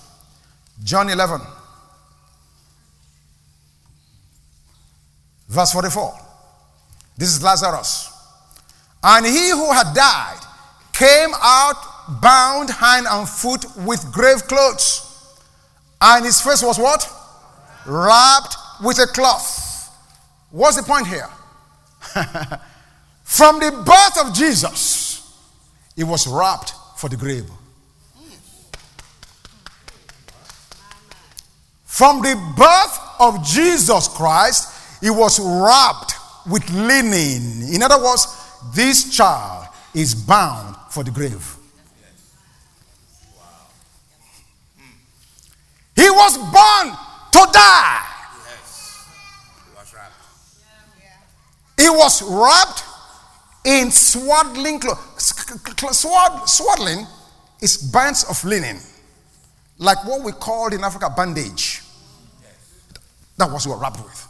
John 0.84 1.10
11. 1.10 1.40
Verse 5.48 5.72
44. 5.72 6.20
This 7.18 7.30
is 7.30 7.42
Lazarus. 7.42 8.12
And 9.02 9.26
he 9.26 9.52
who 9.52 9.72
had 9.72 9.94
died 9.94 10.42
came 10.92 11.30
out 11.42 12.22
bound 12.22 12.72
hand 12.72 13.06
and 13.10 13.28
foot 13.28 13.66
with 13.78 14.12
grave 14.12 14.44
clothes. 14.50 15.06
And 16.02 16.26
his 16.26 16.42
face 16.42 16.62
was 16.62 16.78
what? 16.78 17.10
Wrapped 17.86 18.58
with 18.84 19.00
a 19.00 19.08
cloth. 19.08 19.96
What's 20.52 20.76
the 20.76 20.84
point 20.84 21.08
here? 21.08 21.30
From 23.24 23.62
the 23.62 23.72
birth 23.72 24.28
of 24.28 24.34
Jesus, 24.34 24.99
he 26.00 26.06
was 26.06 26.28
wrapped 26.28 26.74
for 26.96 27.10
the 27.10 27.18
grave. 27.18 27.44
From 31.84 32.22
the 32.22 32.36
birth 32.56 33.00
of 33.20 33.44
Jesus 33.44 34.08
Christ, 34.08 35.04
it 35.04 35.10
was 35.10 35.42
wrapped 35.42 36.14
with 36.50 36.70
linen. 36.70 37.74
In 37.74 37.84
other 37.84 38.02
words, 38.02 38.28
this 38.74 39.14
child 39.14 39.68
is 39.94 40.16
bound 40.16 40.78
for 40.90 41.04
the 41.04 41.12
grave. 41.12 41.58
He 45.98 46.10
was 46.10 46.38
born 46.38 46.96
to 47.34 47.52
die. 47.52 48.06
He 51.78 51.90
was 51.90 52.22
wrapped 52.22 52.89
in 53.66 53.92
swaddling 53.92 54.80
clothes. 54.80 55.34
swaddling 56.46 57.06
is 57.62 57.78
bands 57.78 58.24
of 58.30 58.44
linen, 58.44 58.80
like 59.78 60.06
what 60.06 60.24
we 60.24 60.32
called 60.32 60.74
in 60.74 60.84
Africa 60.84 61.10
bandage. 61.16 61.82
That 63.38 63.52
was 63.52 63.68
what 63.68 63.80
wrapped 63.80 64.04
with. 64.04 64.28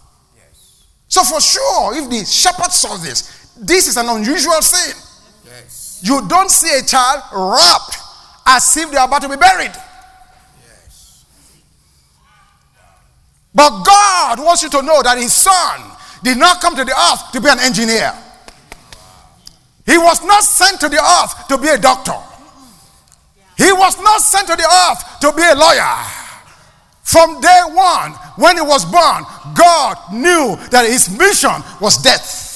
So 1.08 1.24
for 1.24 1.42
sure, 1.42 1.98
if 1.98 2.10
the 2.10 2.24
shepherd 2.26 2.72
saw 2.72 2.96
this, 2.98 3.52
this 3.58 3.88
is 3.88 3.98
an 3.98 4.08
unusual 4.08 4.62
thing. 4.62 4.96
Yes. 5.46 6.00
You 6.04 6.28
don't 6.28 6.50
see 6.52 6.78
a 6.78 6.84
child 6.84 7.24
wrapped 7.34 7.98
as 8.46 8.78
if 8.78 8.92
they 8.92 8.98
are 8.98 9.08
about 9.08 9.24
to 9.24 9.30
be 9.30 9.36
buried. 9.36 9.74
But 13.54 13.84
God 13.84 14.40
wants 14.40 14.62
you 14.62 14.70
to 14.70 14.82
know 14.84 15.02
that 15.02 15.18
his 15.18 15.34
son 15.34 15.82
did 16.24 16.38
not 16.38 16.62
come 16.62 16.76
to 16.76 16.86
the 16.86 16.92
earth 16.92 17.32
to 17.32 17.42
be 17.42 17.50
an 17.50 17.60
engineer. 17.60 18.14
He 19.90 19.98
was 19.98 20.24
not 20.24 20.44
sent 20.44 20.80
to 20.82 20.90
the 20.90 21.02
earth 21.02 21.48
to 21.48 21.58
be 21.58 21.68
a 21.68 21.78
doctor. 21.80 22.14
He 23.58 23.72
was 23.74 23.98
not 24.00 24.22
sent 24.22 24.48
to 24.48 24.56
the 24.56 24.64
earth 24.64 25.20
to 25.22 25.32
be 25.34 25.42
a 25.42 25.56
lawyer. 25.56 25.96
From 27.02 27.42
day 27.42 27.62
one, 27.72 28.12
when 28.38 28.56
he 28.58 28.62
was 28.62 28.86
born, 28.86 29.26
God 29.56 29.98
knew 30.14 30.58
that 30.70 30.86
his 30.86 31.10
mission 31.18 31.64
was 31.82 31.98
death. 32.04 32.48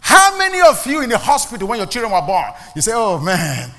How 0.00 0.36
many 0.36 0.60
of 0.60 0.86
you 0.86 1.00
in 1.00 1.08
the 1.08 1.16
hospital 1.16 1.66
when 1.66 1.78
your 1.78 1.86
children 1.86 2.12
were 2.12 2.20
born, 2.20 2.52
you 2.76 2.82
say, 2.82 2.92
oh 2.94 3.18
man, 3.18 3.70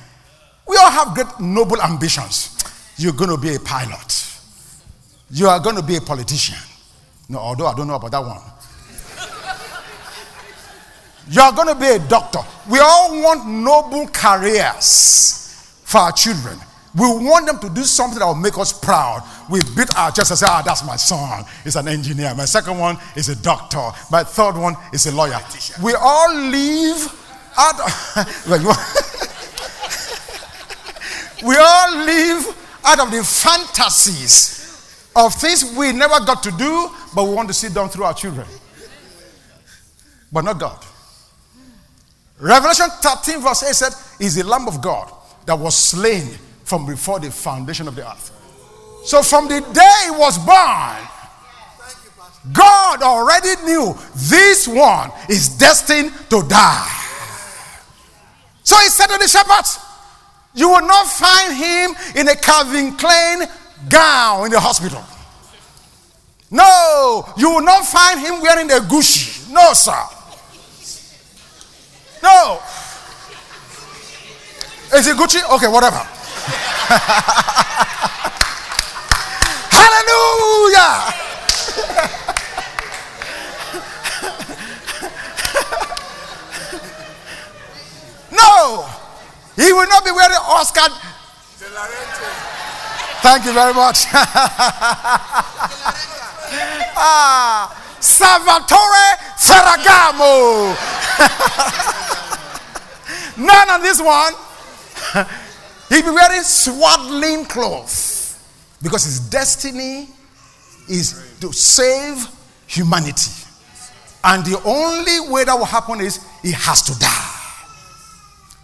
we 0.67 0.77
all 0.77 0.89
have 0.89 1.13
great 1.13 1.39
noble 1.39 1.79
ambitions. 1.79 2.57
You're 2.97 3.13
going 3.13 3.29
to 3.29 3.37
be 3.37 3.53
a 3.53 3.59
pilot. 3.59 4.25
You 5.29 5.47
are 5.47 5.59
going 5.59 5.75
to 5.75 5.83
be 5.83 5.97
a 5.97 6.01
politician. 6.01 6.57
No, 7.29 7.37
although 7.37 7.67
I 7.67 7.75
don't 7.75 7.87
know 7.87 7.95
about 7.95 8.11
that 8.11 8.21
one. 8.21 8.41
You 11.29 11.41
are 11.41 11.53
going 11.53 11.67
to 11.67 11.75
be 11.79 11.85
a 11.85 11.99
doctor. 11.99 12.39
We 12.69 12.79
all 12.79 13.21
want 13.21 13.47
noble 13.47 14.07
careers 14.07 15.79
for 15.83 15.99
our 15.99 16.11
children. 16.11 16.57
We 16.95 17.05
want 17.05 17.45
them 17.45 17.59
to 17.59 17.69
do 17.69 17.83
something 17.83 18.17
that 18.17 18.25
will 18.25 18.33
make 18.33 18.57
us 18.57 18.73
proud. 18.73 19.21
We 19.47 19.61
beat 19.75 19.95
our 19.95 20.11
chest 20.11 20.31
and 20.31 20.39
say, 20.39 20.47
ah, 20.49 20.63
that's 20.65 20.83
my 20.83 20.95
son. 20.95 21.45
He's 21.63 21.75
an 21.75 21.87
engineer. 21.87 22.33
My 22.33 22.45
second 22.45 22.79
one 22.79 22.97
is 23.15 23.29
a 23.29 23.35
doctor. 23.35 23.91
My 24.11 24.23
third 24.23 24.57
one 24.57 24.75
is 24.91 25.05
a 25.05 25.15
lawyer. 25.15 25.37
We 25.83 25.93
all 25.93 26.33
live 26.33 27.15
out. 27.57 27.75
we 31.43 31.55
all 31.55 31.95
live 32.05 32.57
out 32.85 32.99
of 33.01 33.11
the 33.11 33.23
fantasies 33.23 35.11
of 35.15 35.35
things 35.35 35.75
we 35.77 35.91
never 35.91 36.25
got 36.25 36.41
to 36.41 36.49
do, 36.51 36.89
but 37.13 37.27
we 37.27 37.35
want 37.35 37.49
to 37.49 37.53
see 37.53 37.69
done 37.69 37.89
through 37.89 38.05
our 38.05 38.15
children. 38.15 38.47
But 40.31 40.43
not 40.43 40.59
God. 40.59 40.83
Revelation 42.39 42.87
13, 42.89 43.41
verse 43.41 43.63
8 43.63 43.75
said, 43.75 43.93
Is 44.19 44.35
the 44.35 44.43
Lamb 44.43 44.67
of 44.67 44.81
God 44.81 45.11
that 45.45 45.57
was 45.57 45.75
slain 45.75 46.25
from 46.63 46.85
before 46.85 47.19
the 47.19 47.31
foundation 47.31 47.87
of 47.87 47.95
the 47.95 48.07
earth. 48.09 48.31
So 49.03 49.23
from 49.23 49.47
the 49.47 49.59
day 49.59 49.97
he 50.05 50.11
was 50.11 50.37
born, 50.37 51.07
God 52.53 53.01
already 53.01 53.61
knew 53.63 53.97
this 54.15 54.67
one 54.67 55.11
is 55.27 55.49
destined 55.57 56.11
to 56.29 56.43
die. 56.47 56.95
So 58.63 58.77
he 58.77 58.89
said 58.89 59.07
to 59.07 59.17
the 59.17 59.27
shepherds, 59.27 59.79
You 60.53 60.69
will 60.69 60.85
not 60.85 61.07
find 61.07 61.55
him 61.57 61.95
in 62.15 62.29
a 62.29 62.35
Calvin 62.35 62.95
Klein 62.95 63.47
gown 63.89 64.45
in 64.45 64.51
the 64.51 64.59
hospital. 64.59 65.03
No, 66.51 67.27
you 67.37 67.49
will 67.49 67.63
not 67.63 67.85
find 67.85 68.19
him 68.19 68.41
wearing 68.41 68.71
a 68.71 68.75
Gucci. 68.75 69.51
No, 69.51 69.73
sir. 69.73 69.99
No. 72.21 72.59
Is 74.93 75.07
it 75.07 75.15
Gucci? 75.15 75.39
Okay, 75.55 75.67
whatever. 75.67 75.97
Hallelujah. 79.69 81.13
no, 88.31 88.89
he 89.55 89.71
will 89.71 89.87
not 89.87 90.03
be 90.03 90.11
wearing 90.11 90.35
Oscar. 90.41 90.89
Thank 93.21 93.45
you 93.45 93.53
very 93.53 93.73
much. 93.73 94.05
ah, 96.97 97.69
Salvatore 97.99 99.17
Ferragamo. 99.37 100.75
None 103.39 103.69
on 103.69 103.81
this 103.81 104.01
one. 104.01 104.33
He'll 105.89 106.03
be 106.03 106.09
wearing 106.11 106.43
swaddling 106.43 107.45
clothes 107.45 108.37
because 108.81 109.05
his 109.05 109.19
destiny 109.21 110.07
is 110.89 111.35
to 111.39 111.51
save 111.53 112.27
humanity. 112.67 113.31
And 114.23 114.45
the 114.45 114.61
only 114.65 115.31
way 115.31 115.45
that 115.45 115.55
will 115.55 115.65
happen 115.65 116.01
is 116.01 116.19
he 116.43 116.51
has 116.51 116.81
to 116.83 116.99
die. 116.99 117.35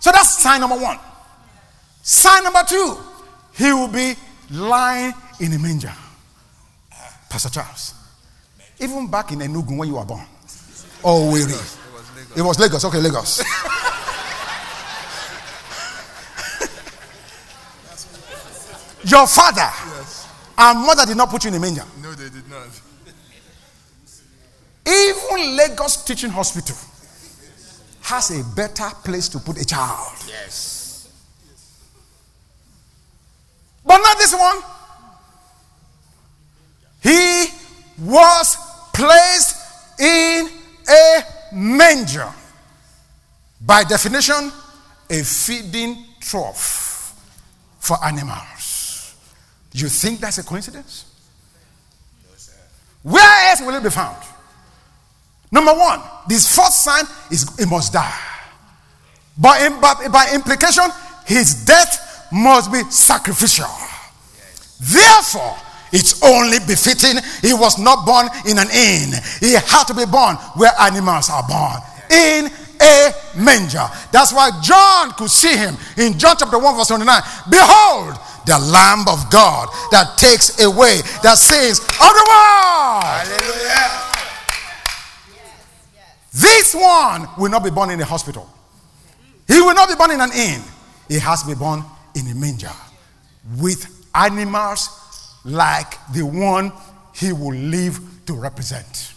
So 0.01 0.11
that's 0.11 0.43
sign 0.43 0.59
number 0.61 0.77
one. 0.77 0.99
Sign 2.03 2.43
number 2.43 2.61
two, 2.67 2.97
he 3.55 3.71
will 3.71 3.87
be 3.87 4.13
lying 4.51 5.13
in 5.39 5.53
a 5.53 5.59
manger. 5.59 5.93
Pastor 7.29 7.49
Charles, 7.49 7.93
even 8.79 9.09
back 9.09 9.31
in 9.31 9.39
Enugu 9.39 9.75
when 9.77 9.87
you 9.87 9.95
were 9.95 10.05
born, 10.05 10.25
oh, 11.03 11.31
weary. 11.31 11.53
It 12.37 12.41
was 12.41 12.59
Lagos. 12.59 12.83
Okay, 12.85 12.99
Lagos. 12.99 13.41
Your 19.05 19.27
father 19.27 19.61
yes. 19.61 20.27
and 20.57 20.79
mother 20.79 21.05
did 21.05 21.15
not 21.15 21.29
put 21.29 21.43
you 21.43 21.49
in 21.49 21.55
a 21.55 21.59
manger. 21.59 21.83
No, 22.01 22.11
they 22.13 22.29
did 22.29 22.49
not. 22.49 22.67
Even 24.87 25.57
Lagos 25.57 26.03
Teaching 26.03 26.31
Hospital 26.31 26.75
has 28.01 28.31
a 28.31 28.43
better 28.55 28.89
place 29.03 29.29
to 29.29 29.39
put 29.39 29.59
a 29.59 29.65
child. 29.65 30.13
Yes. 30.27 31.11
But 33.85 33.97
not 33.97 34.17
this 34.17 34.33
one. 34.33 34.57
He 37.01 37.45
was 37.99 38.57
placed 38.91 39.99
in 39.99 40.49
a 40.89 41.21
manger. 41.53 42.31
By 43.61 43.83
definition, 43.83 44.51
a 45.09 45.23
feeding 45.23 46.05
trough 46.19 47.13
for 47.79 48.03
animals. 48.03 48.54
You 49.75 49.89
think 49.89 50.21
that's 50.21 50.37
a 50.37 50.43
coincidence? 50.43 51.03
Where 53.03 53.49
else 53.49 53.59
will 53.59 53.75
it 53.75 53.83
be 53.83 53.89
found? 53.89 54.15
Number 55.51 55.73
one, 55.73 56.01
this 56.29 56.55
first 56.55 56.81
sign 56.81 57.03
is 57.29 57.45
he 57.59 57.65
must 57.65 57.91
die. 57.91 58.19
In, 59.37 59.81
by, 59.81 60.07
by 60.11 60.31
implication, 60.33 60.85
his 61.25 61.65
death 61.65 62.25
must 62.31 62.71
be 62.71 62.83
sacrificial. 62.89 63.67
Therefore, 64.79 65.57
it's 65.91 66.23
only 66.23 66.59
befitting 66.59 67.21
he 67.41 67.53
was 67.53 67.77
not 67.77 68.05
born 68.05 68.27
in 68.47 68.57
an 68.57 68.69
inn. 68.71 69.11
He 69.41 69.53
had 69.55 69.83
to 69.85 69.93
be 69.93 70.05
born 70.05 70.35
where 70.55 70.71
animals 70.79 71.29
are 71.29 71.43
born. 71.47 71.81
In 72.09 72.49
a 72.81 73.11
manger. 73.35 73.87
That's 74.11 74.31
why 74.31 74.51
John 74.63 75.11
could 75.11 75.29
see 75.29 75.57
him 75.57 75.75
in 75.97 76.17
John 76.17 76.35
chapter 76.39 76.57
1, 76.57 76.75
verse 76.77 76.87
29. 76.87 77.21
Behold, 77.49 78.15
the 78.45 78.57
Lamb 78.59 79.07
of 79.07 79.29
God 79.29 79.69
that 79.91 80.17
takes 80.17 80.59
away 80.61 81.01
the 81.23 81.35
sins 81.35 81.79
of 81.79 82.11
the 82.13 82.25
world. 82.29 83.03
Hallelujah. 83.03 84.15
This 86.33 86.75
one 86.75 87.27
will 87.37 87.49
not 87.49 87.63
be 87.63 87.69
born 87.69 87.89
in 87.91 88.01
a 88.01 88.05
hospital. 88.05 88.49
He 89.47 89.61
will 89.61 89.73
not 89.73 89.87
be 89.87 89.95
born 89.95 90.11
in 90.11 90.21
an 90.21 90.31
inn. 90.35 90.61
He 91.07 91.19
has 91.19 91.43
to 91.43 91.47
be 91.47 91.55
born 91.55 91.83
in 92.15 92.27
a 92.27 92.35
manger 92.35 92.71
with 93.57 94.07
animals 94.13 94.89
like 95.45 95.93
the 96.13 96.23
one 96.23 96.71
he 97.13 97.31
will 97.31 97.55
live 97.55 97.99
to 98.25 98.33
represent. 98.33 99.13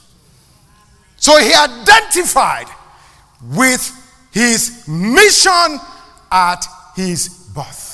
So 1.17 1.38
he 1.38 1.53
identified 1.53 2.67
with 3.43 3.91
his 4.31 4.87
mission 4.87 5.81
at 6.31 6.64
his 6.95 7.29
birth. 7.55 7.88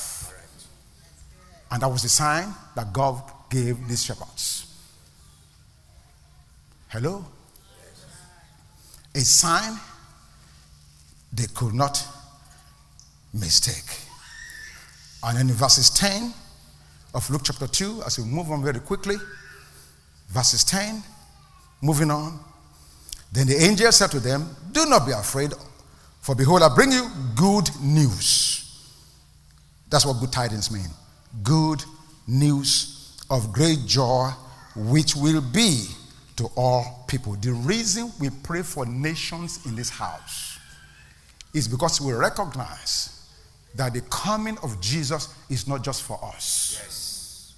And 1.71 1.81
that 1.81 1.89
was 1.89 2.03
the 2.03 2.09
sign 2.09 2.53
that 2.75 2.93
God 2.93 3.21
gave 3.49 3.87
these 3.87 4.03
shepherds. 4.03 4.73
Hello? 6.87 7.25
A 9.13 9.19
sign 9.19 9.77
they 11.33 11.47
could 11.53 11.73
not 11.73 12.05
mistake. 13.33 13.99
And 15.23 15.37
then 15.37 15.49
in 15.49 15.55
verses 15.55 15.89
10 15.89 16.33
of 17.13 17.29
Luke 17.29 17.41
chapter 17.43 17.67
2, 17.67 18.03
as 18.05 18.19
we 18.19 18.25
move 18.25 18.51
on 18.51 18.63
very 18.63 18.79
quickly, 18.79 19.15
verses 20.29 20.63
10, 20.63 21.03
moving 21.81 22.11
on. 22.11 22.39
Then 23.31 23.47
the 23.47 23.55
angel 23.61 23.91
said 23.91 24.11
to 24.11 24.19
them, 24.19 24.55
Do 24.71 24.85
not 24.85 25.05
be 25.05 25.11
afraid, 25.11 25.53
for 26.21 26.35
behold, 26.35 26.61
I 26.61 26.73
bring 26.73 26.91
you 26.91 27.09
good 27.35 27.69
news. 27.81 28.61
That's 29.89 30.05
what 30.05 30.19
good 30.19 30.31
tidings 30.31 30.71
mean. 30.71 30.89
Good 31.43 31.83
news 32.27 33.17
of 33.29 33.51
great 33.51 33.85
joy, 33.85 34.31
which 34.75 35.15
will 35.15 35.41
be 35.41 35.87
to 36.37 36.49
all 36.55 37.05
people. 37.07 37.33
The 37.33 37.53
reason 37.53 38.11
we 38.19 38.29
pray 38.43 38.61
for 38.61 38.85
nations 38.85 39.65
in 39.65 39.75
this 39.75 39.89
house 39.89 40.59
is 41.53 41.67
because 41.67 42.01
we 42.01 42.13
recognize 42.13 43.29
that 43.75 43.93
the 43.93 44.01
coming 44.01 44.57
of 44.63 44.79
Jesus 44.81 45.33
is 45.49 45.67
not 45.67 45.83
just 45.83 46.03
for 46.03 46.19
us. 46.23 46.79
Yes. 46.81 47.53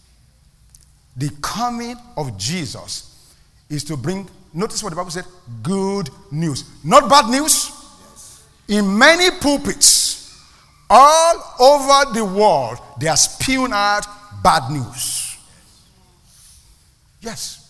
The 1.15 1.31
coming 1.41 1.95
of 2.15 2.37
Jesus 2.37 3.35
is 3.69 3.83
to 3.85 3.97
bring, 3.97 4.27
notice 4.53 4.83
what 4.83 4.91
the 4.91 4.95
Bible 4.95 5.11
said, 5.11 5.25
good 5.63 6.09
news. 6.31 6.63
Not 6.83 7.09
bad 7.09 7.29
news. 7.29 7.71
Yes. 8.11 8.47
In 8.67 8.97
many 8.97 9.31
pulpits 9.39 10.06
all 10.89 11.55
over 11.59 12.13
the 12.13 12.23
world, 12.23 12.79
they 12.99 13.07
are 13.07 13.17
spewing 13.17 13.73
out 13.73 14.05
bad 14.43 14.71
news. 14.71 15.37
Yes. 17.21 17.63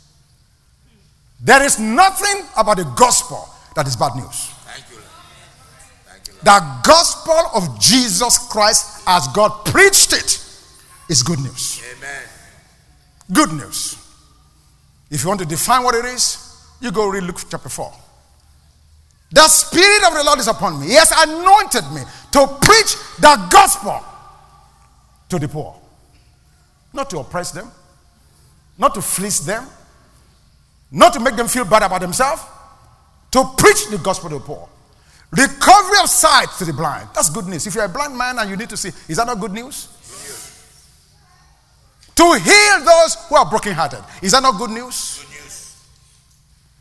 There 1.40 1.64
is 1.64 1.80
nothing 1.80 2.46
about 2.58 2.78
the 2.78 2.84
gospel 2.96 3.48
that 3.76 3.88
is 3.88 3.96
bad 3.96 4.16
news. 4.16 4.50
Thank 4.66 4.90
you. 4.90 4.96
Lord. 4.96 5.08
Thank 6.06 6.28
you, 6.28 6.34
Lord. 6.34 6.46
The 6.46 6.88
gospel 6.88 7.42
of 7.56 7.80
Jesus 7.80 8.38
Christ 8.50 9.04
as 9.08 9.28
God 9.30 9.66
preached 9.66 10.14
it 10.14 10.44
is 11.10 11.24
good 11.24 11.40
news. 11.40 11.82
Amen. 11.98 12.24
Good 13.32 13.52
news. 13.54 13.98
If 15.10 15.24
you 15.24 15.30
want 15.30 15.40
to 15.40 15.46
define 15.46 15.84
what 15.84 15.96
it 15.96 16.06
is, 16.06 16.44
you 16.82 16.92
go 16.92 17.08
read 17.08 17.24
Luke 17.24 17.40
chapter 17.50 17.70
4. 17.70 17.94
The 19.32 19.48
Spirit 19.48 20.08
of 20.08 20.14
the 20.14 20.24
Lord 20.24 20.40
is 20.40 20.48
upon 20.48 20.80
me. 20.80 20.88
He 20.88 20.94
has 20.94 21.12
anointed 21.12 21.84
me 21.92 22.02
to 22.38 22.46
preach 22.62 22.96
the 23.18 23.48
gospel 23.50 24.04
to 25.30 25.40
the 25.40 25.48
poor. 25.48 25.76
Not 26.94 27.10
to 27.10 27.20
oppress 27.20 27.52
them, 27.52 27.72
not 28.78 28.94
to 28.94 29.02
fleece 29.02 29.40
them, 29.40 29.66
not 30.92 31.14
to 31.14 31.20
make 31.20 31.36
them 31.36 31.48
feel 31.48 31.66
bad 31.66 31.82
about 31.82 32.02
themselves, 32.02 32.44
to 33.32 33.44
preach 33.58 33.88
the 33.90 33.98
gospel 33.98 34.30
to 34.30 34.36
the 34.36 34.42
poor. 34.42 34.70
Recovery 35.32 35.98
of 36.02 36.10
sight 36.10 36.48
to 36.60 36.66
the 36.66 36.74
blind. 36.74 37.10
That's 37.16 37.30
good 37.30 37.48
news. 37.48 37.66
If 37.66 37.74
you're 37.74 37.86
a 37.86 37.90
blind 37.90 38.16
man 38.16 38.38
and 38.38 38.50
you 38.50 38.56
need 38.56 38.70
to 38.70 38.78
see, 38.78 38.90
is 39.10 39.18
that 39.18 39.26
not 39.26 39.40
good 39.40 39.52
news? 39.52 39.90
To 42.16 42.24
heal 42.24 42.86
those 42.86 43.16
who 43.30 43.36
are 43.36 43.50
brokenhearted. 43.50 44.00
Is 44.22 44.32
that 44.32 44.44
not 44.44 44.58
good 44.58 44.72
news? 44.72 45.24
Good 45.24 45.44
news. 45.44 45.86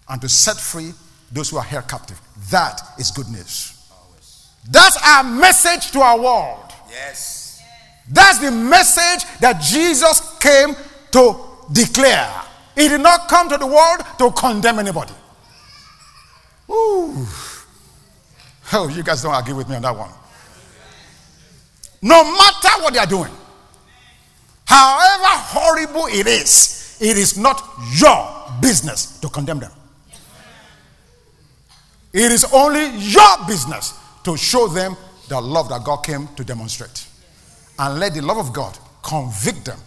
And 0.09 0.21
to 0.21 0.29
set 0.29 0.57
free 0.59 0.93
those 1.33 1.51
who 1.51 1.57
are 1.57 1.65
held 1.65 1.89
captive. 1.89 2.21
That 2.51 2.81
is 2.99 3.11
good 3.11 3.29
news. 3.29 3.76
That's 4.69 4.97
our 5.05 5.25
message 5.25 5.91
to 5.93 6.01
our 6.01 6.19
world. 6.19 6.73
Yes. 6.91 7.63
That's 8.09 8.39
the 8.39 8.51
message 8.51 9.25
that 9.41 9.61
Jesus 9.61 10.39
came 10.39 10.75
to 11.13 11.41
declare. 11.73 12.43
He 12.75 12.89
did 12.89 13.01
not 13.01 13.29
come 13.29 13.49
to 13.49 13.57
the 13.57 13.67
world 13.67 14.01
to 14.19 14.31
condemn 14.33 14.79
anybody. 14.79 15.15
Ooh. 16.71 17.27
Oh, 18.73 18.89
you 18.89 19.03
guys 19.03 19.23
don't 19.23 19.35
agree 19.35 19.55
with 19.55 19.69
me 19.69 19.77
on 19.77 19.83
that 19.83 19.97
one. 19.97 20.11
No 22.03 22.25
matter 22.25 22.83
what 22.83 22.93
they 22.93 22.99
are 22.99 23.07
doing, 23.07 23.33
however 24.67 25.25
horrible 25.25 26.07
it 26.07 26.27
is, 26.27 26.99
it 27.01 27.17
is 27.17 27.39
not 27.39 27.63
your 27.95 28.53
business 28.61 29.19
to 29.21 29.29
condemn 29.29 29.61
them. 29.61 29.73
It 32.13 32.33
is 32.33 32.45
only 32.53 32.97
your 32.97 33.47
business 33.47 33.95
to 34.27 34.37
show 34.37 34.67
them 34.67 34.97
the 35.29 35.41
love 35.41 35.69
that 35.69 35.85
God 35.85 35.99
came 35.99 36.27
to 36.35 36.43
demonstrate. 36.43 37.07
And 37.79 38.01
let 38.01 38.13
the 38.13 38.23
love 38.23 38.39
of 38.39 38.53
God 38.53 38.77
convict 39.01 39.67
them 39.67 39.79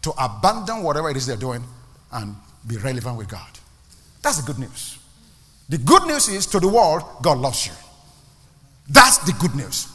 to 0.00 0.10
abandon 0.12 0.82
whatever 0.82 1.10
it 1.10 1.18
is 1.18 1.26
they're 1.26 1.36
doing 1.36 1.62
and 2.10 2.34
be 2.66 2.78
relevant 2.78 3.18
with 3.18 3.28
God. 3.28 3.46
That's 4.22 4.40
the 4.40 4.46
good 4.46 4.58
news. 4.58 4.98
The 5.68 5.76
good 5.76 6.06
news 6.06 6.30
is 6.30 6.46
to 6.46 6.60
the 6.60 6.68
world, 6.68 7.02
God 7.20 7.36
loves 7.36 7.66
you. 7.66 7.74
That's 8.88 9.18
the 9.18 9.32
good 9.38 9.54
news. 9.54 9.86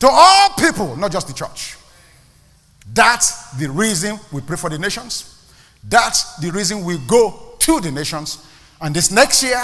To 0.00 0.08
all 0.10 0.50
people, 0.58 0.96
not 0.96 1.12
just 1.12 1.28
the 1.28 1.34
church. 1.34 1.76
That's 2.90 3.50
the 3.58 3.70
reason 3.70 4.18
we 4.32 4.40
pray 4.40 4.56
for 4.56 4.70
the 4.70 4.78
nations. 4.78 5.46
That's 5.86 6.36
the 6.36 6.50
reason 6.52 6.84
we 6.84 6.96
go 7.06 7.54
to 7.58 7.80
the 7.80 7.90
nations. 7.90 8.46
And 8.80 8.96
this 8.96 9.10
next 9.10 9.42
year, 9.42 9.62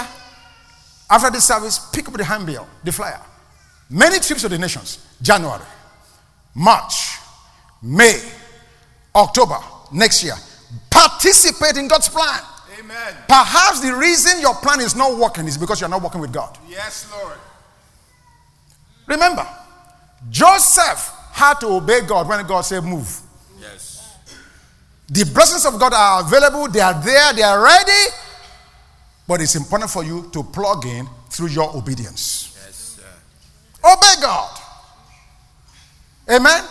after 1.09 1.31
this 1.31 1.45
service, 1.45 1.89
pick 1.91 2.07
up 2.07 2.13
the 2.13 2.23
handbill, 2.23 2.67
the 2.83 2.91
flyer. 2.91 3.19
Many 3.93 4.19
trips 4.19 4.41
to 4.41 4.49
the 4.49 4.57
nations 4.57 5.05
January, 5.21 5.61
March, 6.55 7.19
May, 7.83 8.19
October, 9.15 9.57
next 9.91 10.23
year. 10.23 10.33
Participate 10.89 11.77
in 11.77 11.87
God's 11.87 12.09
plan. 12.09 12.41
Amen. 12.79 13.13
Perhaps 13.27 13.81
the 13.81 13.95
reason 13.95 14.41
your 14.41 14.55
plan 14.55 14.81
is 14.81 14.95
not 14.95 15.15
working 15.15 15.47
is 15.47 15.59
because 15.59 15.79
you're 15.79 15.89
not 15.91 16.01
working 16.01 16.19
with 16.19 16.33
God. 16.33 16.57
Yes, 16.67 17.07
Lord. 17.11 17.37
Remember, 19.05 19.47
Joseph 20.31 21.11
had 21.31 21.59
to 21.59 21.67
obey 21.67 22.01
God 22.01 22.27
when 22.27 22.43
God 22.47 22.61
said, 22.61 22.83
Move. 22.83 23.19
Yes. 23.61 24.17
The 25.07 25.23
blessings 25.31 25.67
of 25.67 25.79
God 25.79 25.93
are 25.93 26.21
available, 26.21 26.67
they 26.67 26.79
are 26.79 26.99
there, 26.99 27.33
they 27.33 27.43
are 27.43 27.61
ready. 27.63 28.11
But 29.27 29.41
it's 29.41 29.55
important 29.55 29.91
for 29.91 30.03
you 30.03 30.31
to 30.33 30.41
plug 30.41 30.83
in 30.87 31.07
through 31.29 31.49
your 31.49 31.77
obedience. 31.77 32.52
Obey 33.83 34.21
God. 34.21 34.59
Amen? 36.29 36.63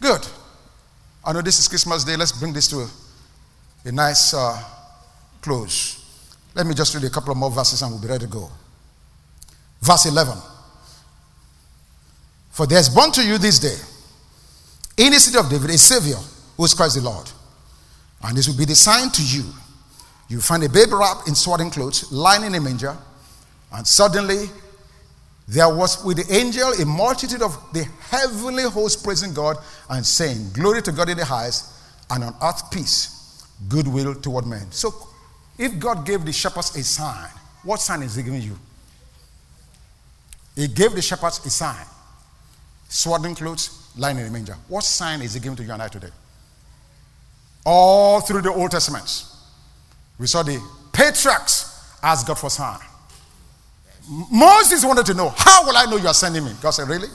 Good. 0.00 0.26
I 1.24 1.32
know 1.32 1.42
this 1.42 1.58
is 1.58 1.66
Christmas 1.66 2.04
Day. 2.04 2.16
Let's 2.16 2.32
bring 2.32 2.52
this 2.52 2.68
to 2.68 2.80
a, 2.80 2.88
a 3.86 3.92
nice 3.92 4.32
uh, 4.32 4.62
close. 5.42 6.04
Let 6.54 6.66
me 6.66 6.74
just 6.74 6.94
read 6.94 7.04
a 7.04 7.10
couple 7.10 7.32
of 7.32 7.38
more 7.38 7.50
verses 7.50 7.82
and 7.82 7.90
we'll 7.90 8.00
be 8.00 8.06
ready 8.06 8.26
to 8.26 8.30
go. 8.30 8.48
Verse 9.80 10.06
11. 10.06 10.38
For 12.50 12.66
there 12.66 12.78
is 12.78 12.88
born 12.88 13.10
to 13.12 13.26
you 13.26 13.38
this 13.38 13.58
day 13.58 13.76
in 14.96 15.12
the 15.12 15.20
city 15.20 15.38
of 15.38 15.50
David 15.50 15.70
a 15.70 15.78
Savior 15.78 16.16
who 16.56 16.64
is 16.64 16.72
Christ 16.72 16.96
the 16.96 17.02
Lord. 17.02 17.30
And 18.22 18.36
this 18.36 18.48
will 18.48 18.56
be 18.56 18.64
the 18.64 18.74
sign 18.74 19.10
to 19.10 19.22
you. 19.22 19.44
You 20.28 20.40
find 20.40 20.62
a 20.64 20.68
baby 20.68 20.92
wrapped 20.92 21.28
in 21.28 21.34
swaddling 21.34 21.70
clothes, 21.70 22.10
lying 22.10 22.44
in 22.44 22.54
a 22.54 22.60
manger. 22.60 22.96
And 23.72 23.86
suddenly 23.86 24.46
there 25.48 25.72
was 25.72 26.04
with 26.04 26.16
the 26.16 26.34
angel 26.34 26.72
a 26.72 26.84
multitude 26.84 27.42
of 27.42 27.56
the 27.72 27.84
heavenly 28.10 28.64
host 28.64 29.04
praising 29.04 29.32
God 29.32 29.56
and 29.88 30.04
saying, 30.04 30.50
Glory 30.52 30.82
to 30.82 30.92
God 30.92 31.08
in 31.08 31.16
the 31.16 31.24
highest, 31.24 31.72
and 32.10 32.24
on 32.24 32.34
earth 32.42 32.70
peace, 32.70 33.44
goodwill 33.68 34.14
toward 34.16 34.46
men. 34.46 34.70
So, 34.72 34.92
if 35.58 35.78
God 35.78 36.04
gave 36.04 36.24
the 36.24 36.32
shepherds 36.32 36.74
a 36.76 36.82
sign, 36.82 37.28
what 37.62 37.80
sign 37.80 38.02
is 38.02 38.16
He 38.16 38.22
giving 38.22 38.42
you? 38.42 38.58
He 40.56 40.66
gave 40.66 40.92
the 40.92 41.02
shepherds 41.02 41.44
a 41.44 41.50
sign 41.50 41.86
swaddling 42.88 43.34
clothes, 43.34 43.90
lying 43.96 44.18
in 44.18 44.26
a 44.26 44.30
manger. 44.30 44.56
What 44.68 44.84
sign 44.84 45.22
is 45.22 45.34
He 45.34 45.40
giving 45.40 45.56
to 45.56 45.64
you 45.64 45.72
and 45.72 45.82
I 45.82 45.88
today? 45.88 46.10
All 47.64 48.20
through 48.20 48.42
the 48.42 48.52
Old 48.52 48.70
Testament, 48.70 49.24
we 50.18 50.26
saw 50.26 50.42
the 50.42 50.60
patriarchs 50.92 51.94
ask 52.02 52.26
God 52.26 52.38
for 52.38 52.50
sign. 52.50 52.78
Moses 54.08 54.84
wanted 54.84 55.06
to 55.06 55.14
know, 55.14 55.30
How 55.36 55.64
will 55.66 55.76
I 55.76 55.86
know 55.86 55.96
you 55.96 56.06
are 56.06 56.14
sending 56.14 56.44
me? 56.44 56.52
God 56.62 56.70
said, 56.70 56.88
Really? 56.88 57.08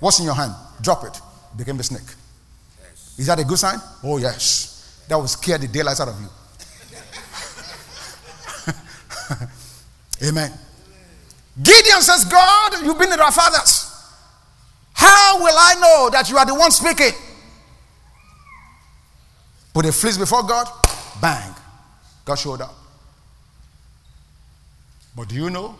What's 0.00 0.18
in 0.18 0.26
your 0.26 0.34
hand? 0.34 0.52
Drop 0.80 1.04
it. 1.04 1.20
Became 1.56 1.78
a 1.80 1.82
snake. 1.82 2.02
Is 3.16 3.26
that 3.26 3.38
a 3.38 3.44
good 3.44 3.58
sign? 3.58 3.78
Oh, 4.02 4.18
yes. 4.18 5.04
That 5.08 5.16
will 5.16 5.28
scare 5.28 5.58
the 5.58 5.68
daylights 5.68 6.00
out 6.00 6.08
of 6.08 6.20
you. 6.20 6.28
Amen. 10.28 10.52
Gideon 11.62 12.00
says, 12.02 12.24
God, 12.24 12.82
you've 12.82 12.98
been 12.98 13.10
with 13.10 13.20
our 13.20 13.30
fathers. 13.30 13.92
How 14.92 15.38
will 15.38 15.54
I 15.56 15.74
know 15.80 16.10
that 16.10 16.28
you 16.28 16.36
are 16.36 16.46
the 16.46 16.54
one 16.54 16.70
speaking? 16.70 17.12
Put 19.72 19.86
a 19.86 19.92
fleece 19.92 20.18
before 20.18 20.42
God, 20.42 20.66
bang. 21.20 21.54
God 22.24 22.36
showed 22.36 22.60
up. 22.60 22.74
But 25.16 25.28
do 25.28 25.36
you 25.36 25.50
know 25.50 25.76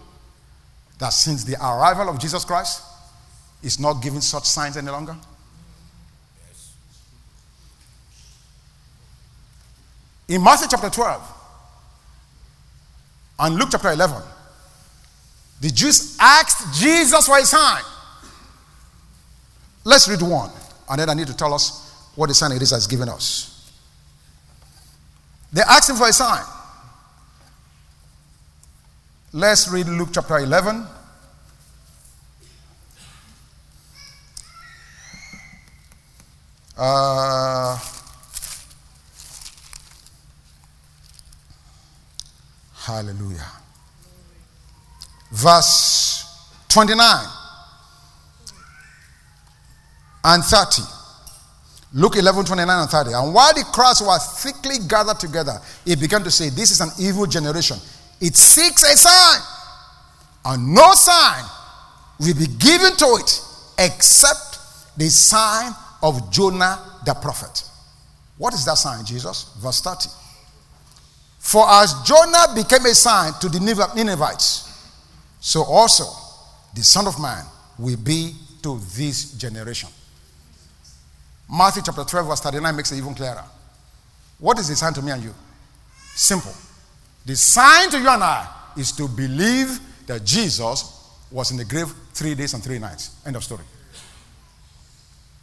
that 0.99 1.11
since 1.11 1.45
the 1.45 1.57
arrival 1.57 2.09
of 2.09 2.19
Jesus 2.19 2.45
Christ, 2.45 2.83
is 3.63 3.81
not 3.81 4.03
giving 4.03 4.21
such 4.21 4.45
signs 4.45 4.77
any 4.77 4.91
longer? 4.91 5.17
In 10.29 10.43
Matthew 10.43 10.69
chapter 10.71 10.91
12 10.91 11.33
and 13.41 13.57
Luke 13.57 13.69
chapter 13.73 13.91
11, 13.91 14.23
the 15.61 15.71
Jews 15.71 16.17
asked 16.21 16.81
Jesus 16.81 17.27
for 17.27 17.39
a 17.39 17.43
sign. 17.45 17.83
Let's 19.85 20.09
read 20.09 20.23
one, 20.23 20.51
and 20.89 21.01
then 21.01 21.11
I 21.11 21.15
need 21.15 21.27
to 21.27 21.37
tell 21.37 21.53
us 21.53 22.11
what 22.15 22.29
the 22.29 22.35
sign 22.35 22.53
it 22.53 22.63
is 22.63 22.71
has 22.71 22.87
given 22.87 23.09
us. 23.09 23.73
They 25.53 25.63
asked 25.63 25.91
him 25.91 25.97
for 25.97 26.09
a 26.09 26.13
sign. 26.13 26.45
Let's 29.37 29.69
read 29.69 29.89
Luke 29.89 30.11
chapter 30.13 30.39
11. 30.39 30.87
Uh, 36.79 37.77
hallelujah. 42.77 43.45
Verse 45.33 46.25
29 46.69 47.27
and 50.23 50.45
30. 50.45 50.83
Luke 51.95 52.15
11, 52.15 52.45
29 52.45 52.83
and 52.83 52.89
30. 52.89 53.13
And 53.15 53.35
while 53.35 53.53
the 53.53 53.65
crowds 53.73 54.01
were 54.01 54.17
thickly 54.17 54.77
gathered 54.87 55.19
together, 55.19 55.59
he 55.85 55.97
began 55.97 56.23
to 56.23 56.31
say, 56.31 56.51
This 56.51 56.71
is 56.71 56.81
an 56.81 56.91
evil 57.01 57.27
generation. 57.27 57.79
It 58.21 58.37
seeks 58.37 58.83
a 58.83 58.97
sign, 58.97 59.41
and 60.45 60.75
no 60.75 60.93
sign 60.95 61.45
will 62.21 62.35
be 62.35 62.47
given 62.47 62.97
to 62.97 63.19
it 63.21 63.41
except 63.79 64.59
the 64.97 65.09
sign 65.09 65.73
of 66.03 66.31
Jonah 66.31 66.79
the 67.05 67.15
prophet. 67.15 67.65
What 68.39 68.55
is 68.55 68.65
that 68.65 68.79
sign, 68.79 69.05
Jesus? 69.05 69.51
Verse 69.59 69.81
30. 69.81 70.09
For 71.39 71.69
as 71.69 71.95
Jonah 72.05 72.55
became 72.55 72.87
a 72.87 72.95
sign 72.95 73.33
to 73.41 73.49
the 73.49 73.61
Ninevites, 73.61 74.71
so 75.41 75.63
also 75.63 76.05
the 76.75 76.83
Son 76.83 77.07
of 77.07 77.21
Man 77.21 77.45
will 77.79 77.97
be 77.99 78.35
to 78.63 78.81
this 78.97 79.33
generation. 79.33 79.91
Matthew 81.51 81.83
chapter 81.85 82.05
12, 82.05 82.27
verse 82.27 82.41
39 82.41 82.77
makes 82.77 82.93
it 82.93 82.97
even 82.97 83.15
clearer. 83.15 83.45
What 84.39 84.59
is 84.59 84.69
the 84.69 84.77
sign 84.77 84.95
to 84.95 85.03
me 85.03 85.13
and 85.13 85.23
you? 85.23 85.35
Simple. 86.15 86.53
The 87.25 87.37
sign 87.37 87.91
to 87.91 87.99
you 87.99 88.09
and 88.09 88.23
I 88.23 88.47
is 88.77 88.93
to 88.93 89.09
believe 89.09 89.81
that 90.07 90.25
Jesus 90.25 90.91
was 91.31 91.51
in 91.51 91.57
the 91.57 91.65
grave 91.65 91.93
three 92.13 92.35
days 92.35 92.55
and 92.55 92.63
three 92.63 92.79
nights. 92.79 93.17
End 93.27 93.37
of 93.37 93.45
story. 93.45 93.65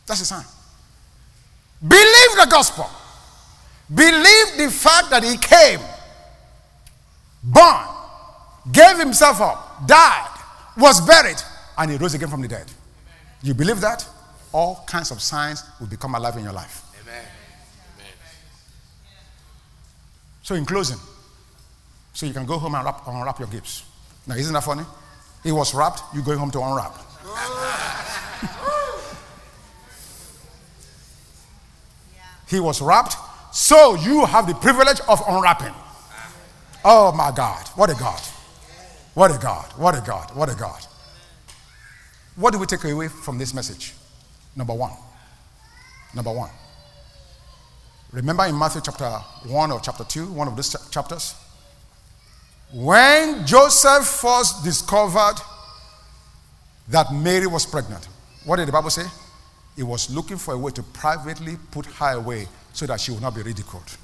That's 0.06 0.20
the 0.20 0.26
sign. 0.26 0.46
Believe 1.82 2.36
the 2.38 2.48
gospel. 2.50 2.90
Believe 3.94 4.58
the 4.58 4.70
fact 4.72 5.10
that 5.10 5.24
he 5.24 5.38
came, 5.38 5.80
born, 7.44 7.86
gave 8.72 8.98
himself 8.98 9.42
up, 9.42 9.88
died, 9.88 10.30
was 10.78 11.02
buried, 11.02 11.42
and 11.78 11.92
he 11.92 11.98
rose 11.98 12.14
again 12.14 12.30
from 12.30 12.42
the 12.42 12.48
dead. 12.48 12.72
You 13.42 13.54
believe 13.54 13.82
that? 13.82 14.08
All 14.54 14.84
kinds 14.88 15.12
of 15.12 15.22
signs 15.22 15.64
will 15.80 15.88
become 15.88 16.16
alive 16.16 16.38
in 16.38 16.44
your 16.44 16.54
life. 16.54 16.84
Amen. 17.02 17.26
Amen. 17.96 18.14
So, 20.44 20.56
in 20.56 20.66
closing, 20.66 20.98
so 22.22 22.28
you 22.28 22.34
can 22.34 22.46
go 22.46 22.60
home 22.60 22.76
and 22.76 22.86
wrap, 22.86 23.08
unwrap 23.08 23.40
your 23.40 23.48
gifts. 23.48 23.84
Now, 24.28 24.36
isn't 24.36 24.54
that 24.54 24.64
funny? 24.64 24.84
He 25.42 25.52
was 25.52 25.74
wrapped, 25.74 26.04
you're 26.14 26.24
going 26.24 26.38
home 26.38 26.52
to 26.52 26.62
unwrap. 26.62 26.94
he 32.48 32.60
was 32.60 32.80
wrapped, 32.80 33.16
so 33.52 33.96
you 33.96 34.24
have 34.26 34.46
the 34.46 34.54
privilege 34.54 35.02
of 35.10 35.20
unwrapping. 35.28 35.74
Oh 36.86 37.12
my 37.12 37.32
God, 37.36 37.68
what 37.70 37.90
a 37.90 37.96
God. 37.96 38.22
What 39.16 39.32
a 39.32 39.40
God, 39.40 39.66
what 39.76 39.98
a 39.98 40.02
God, 40.02 40.36
what 40.36 40.48
a 40.48 40.56
God. 40.56 40.86
What 42.36 42.54
do 42.54 42.60
we 42.60 42.68
take 42.68 42.84
away 42.84 43.08
from 43.08 43.40
this 43.40 43.56
message? 43.56 43.96
Number 44.56 44.76
one. 44.76 44.94
Number 46.14 46.32
one. 46.32 46.52
Remember 48.12 48.46
in 48.46 48.60
Matthew 48.60 48.82
chapter 48.86 49.10
1 49.10 49.72
or 49.72 49.80
chapter 49.80 50.04
2, 50.04 50.32
one 50.32 50.48
of 50.48 50.56
these 50.56 50.76
chapters? 50.92 51.34
When 52.74 53.46
Joseph 53.46 54.06
first 54.06 54.64
discovered 54.64 55.36
that 56.88 57.14
Mary 57.14 57.48
was 57.48 57.66
pregnant, 57.66 58.08
what 58.46 58.58
did 58.58 58.68
the 58.68 58.72
Bible 58.72 58.90
say? 58.90 59.06
He 59.76 59.84
was 59.84 60.10
looking 60.14 60.38
for 60.38 60.54
a 60.54 60.58
way 60.58 60.72
to 60.72 60.84
privately 60.84 61.58
put 61.72 61.86
her 61.86 62.18
away 62.18 62.48
so 62.74 62.86
that 62.86 63.00
she 63.00 63.12
would 63.12 63.22
not 63.22 63.36
be 63.36 63.42
ridiculed. 63.42 63.98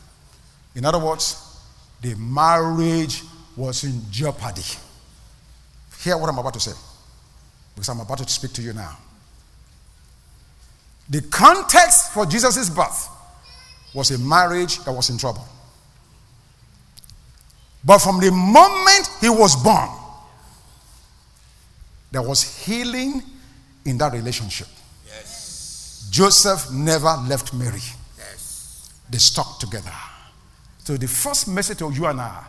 In 0.75 0.85
other 0.85 0.99
words, 0.99 1.61
the 2.01 2.15
marriage 2.15 3.23
was 3.55 3.83
in 3.83 4.01
jeopardy. 4.11 4.61
Hear 6.03 6.17
what 6.17 6.29
I'm 6.29 6.37
about 6.37 6.53
to 6.53 6.59
say, 6.59 6.73
because 7.73 7.89
I'm 7.89 7.99
about 7.99 8.19
to 8.19 8.27
speak 8.27 8.53
to 8.53 8.61
you 8.61 8.73
now. 8.73 8.97
The 11.09 11.21
context 11.21 12.13
for 12.13 12.25
Jesus' 12.25 12.69
birth 12.69 13.09
was 13.93 14.11
a 14.11 14.19
marriage 14.19 14.83
that 14.83 14.91
was 14.91 15.09
in 15.09 15.17
trouble. 15.17 15.45
But 17.83 17.99
from 17.99 18.19
the 18.19 18.31
moment 18.31 19.09
he 19.21 19.29
was 19.29 19.55
born, 19.55 19.89
there 22.11 22.21
was 22.21 22.65
healing 22.65 23.21
in 23.85 23.97
that 23.97 24.13
relationship. 24.13 24.67
Yes. 25.05 26.07
Joseph 26.11 26.71
never 26.71 27.15
left 27.27 27.53
Mary. 27.53 27.81
Yes. 28.17 28.89
They 29.09 29.17
stuck 29.17 29.59
together. 29.59 29.93
So 30.79 30.97
the 30.97 31.07
first 31.07 31.47
message 31.47 31.79
to 31.79 31.91
you 31.91 32.05
and 32.05 32.19
I, 32.19 32.43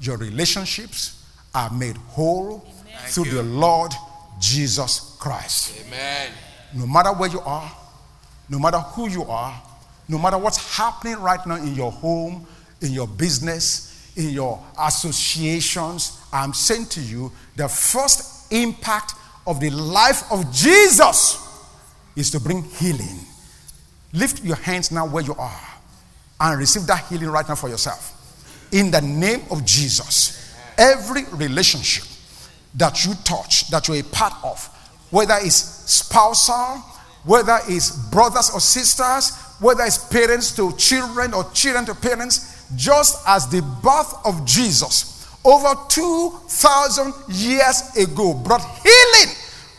your 0.00 0.16
relationships 0.16 1.24
are 1.54 1.70
made 1.70 1.96
whole 1.96 2.66
through 3.06 3.24
the 3.24 3.42
Lord 3.42 3.92
Jesus 4.40 5.16
Christ. 5.18 5.84
Amen. 5.86 6.30
No 6.74 6.86
matter 6.86 7.10
where 7.10 7.30
you 7.30 7.40
are, 7.40 7.70
no 8.48 8.58
matter 8.58 8.78
who 8.78 9.08
you 9.08 9.24
are, 9.24 9.60
no 10.08 10.18
matter 10.18 10.38
what's 10.38 10.76
happening 10.76 11.16
right 11.16 11.44
now 11.46 11.56
in 11.56 11.74
your 11.74 11.92
home, 11.92 12.46
in 12.80 12.92
your 12.92 13.06
business, 13.06 13.91
in 14.16 14.30
your 14.30 14.62
associations, 14.78 16.20
I'm 16.32 16.52
saying 16.52 16.86
to 16.86 17.00
you 17.00 17.32
the 17.56 17.68
first 17.68 18.52
impact 18.52 19.14
of 19.46 19.60
the 19.60 19.70
life 19.70 20.30
of 20.30 20.52
Jesus 20.52 21.38
is 22.16 22.30
to 22.30 22.40
bring 22.40 22.62
healing. 22.62 23.20
Lift 24.12 24.44
your 24.44 24.56
hands 24.56 24.90
now 24.90 25.06
where 25.06 25.22
you 25.22 25.34
are 25.34 25.68
and 26.40 26.58
receive 26.58 26.86
that 26.86 27.04
healing 27.06 27.30
right 27.30 27.48
now 27.48 27.54
for 27.54 27.68
yourself. 27.68 28.18
In 28.72 28.90
the 28.90 29.00
name 29.00 29.42
of 29.50 29.64
Jesus, 29.64 30.54
every 30.76 31.24
relationship 31.32 32.04
that 32.74 33.04
you 33.04 33.14
touch, 33.24 33.68
that 33.70 33.88
you're 33.88 33.98
a 33.98 34.02
part 34.02 34.34
of, 34.42 34.66
whether 35.10 35.34
it's 35.40 35.54
spousal, 35.54 36.82
whether 37.24 37.58
it's 37.68 37.90
brothers 38.10 38.50
or 38.50 38.60
sisters, 38.60 39.36
whether 39.60 39.84
it's 39.84 39.98
parents 39.98 40.54
to 40.56 40.74
children 40.76 41.34
or 41.34 41.44
children 41.52 41.84
to 41.86 41.94
parents, 41.94 42.51
just 42.76 43.22
as 43.26 43.48
the 43.48 43.62
birth 43.82 44.14
of 44.24 44.44
Jesus 44.44 45.12
over 45.44 45.74
2,000 45.88 47.12
years 47.28 47.96
ago 47.96 48.34
brought 48.34 48.62
healing 48.82 49.34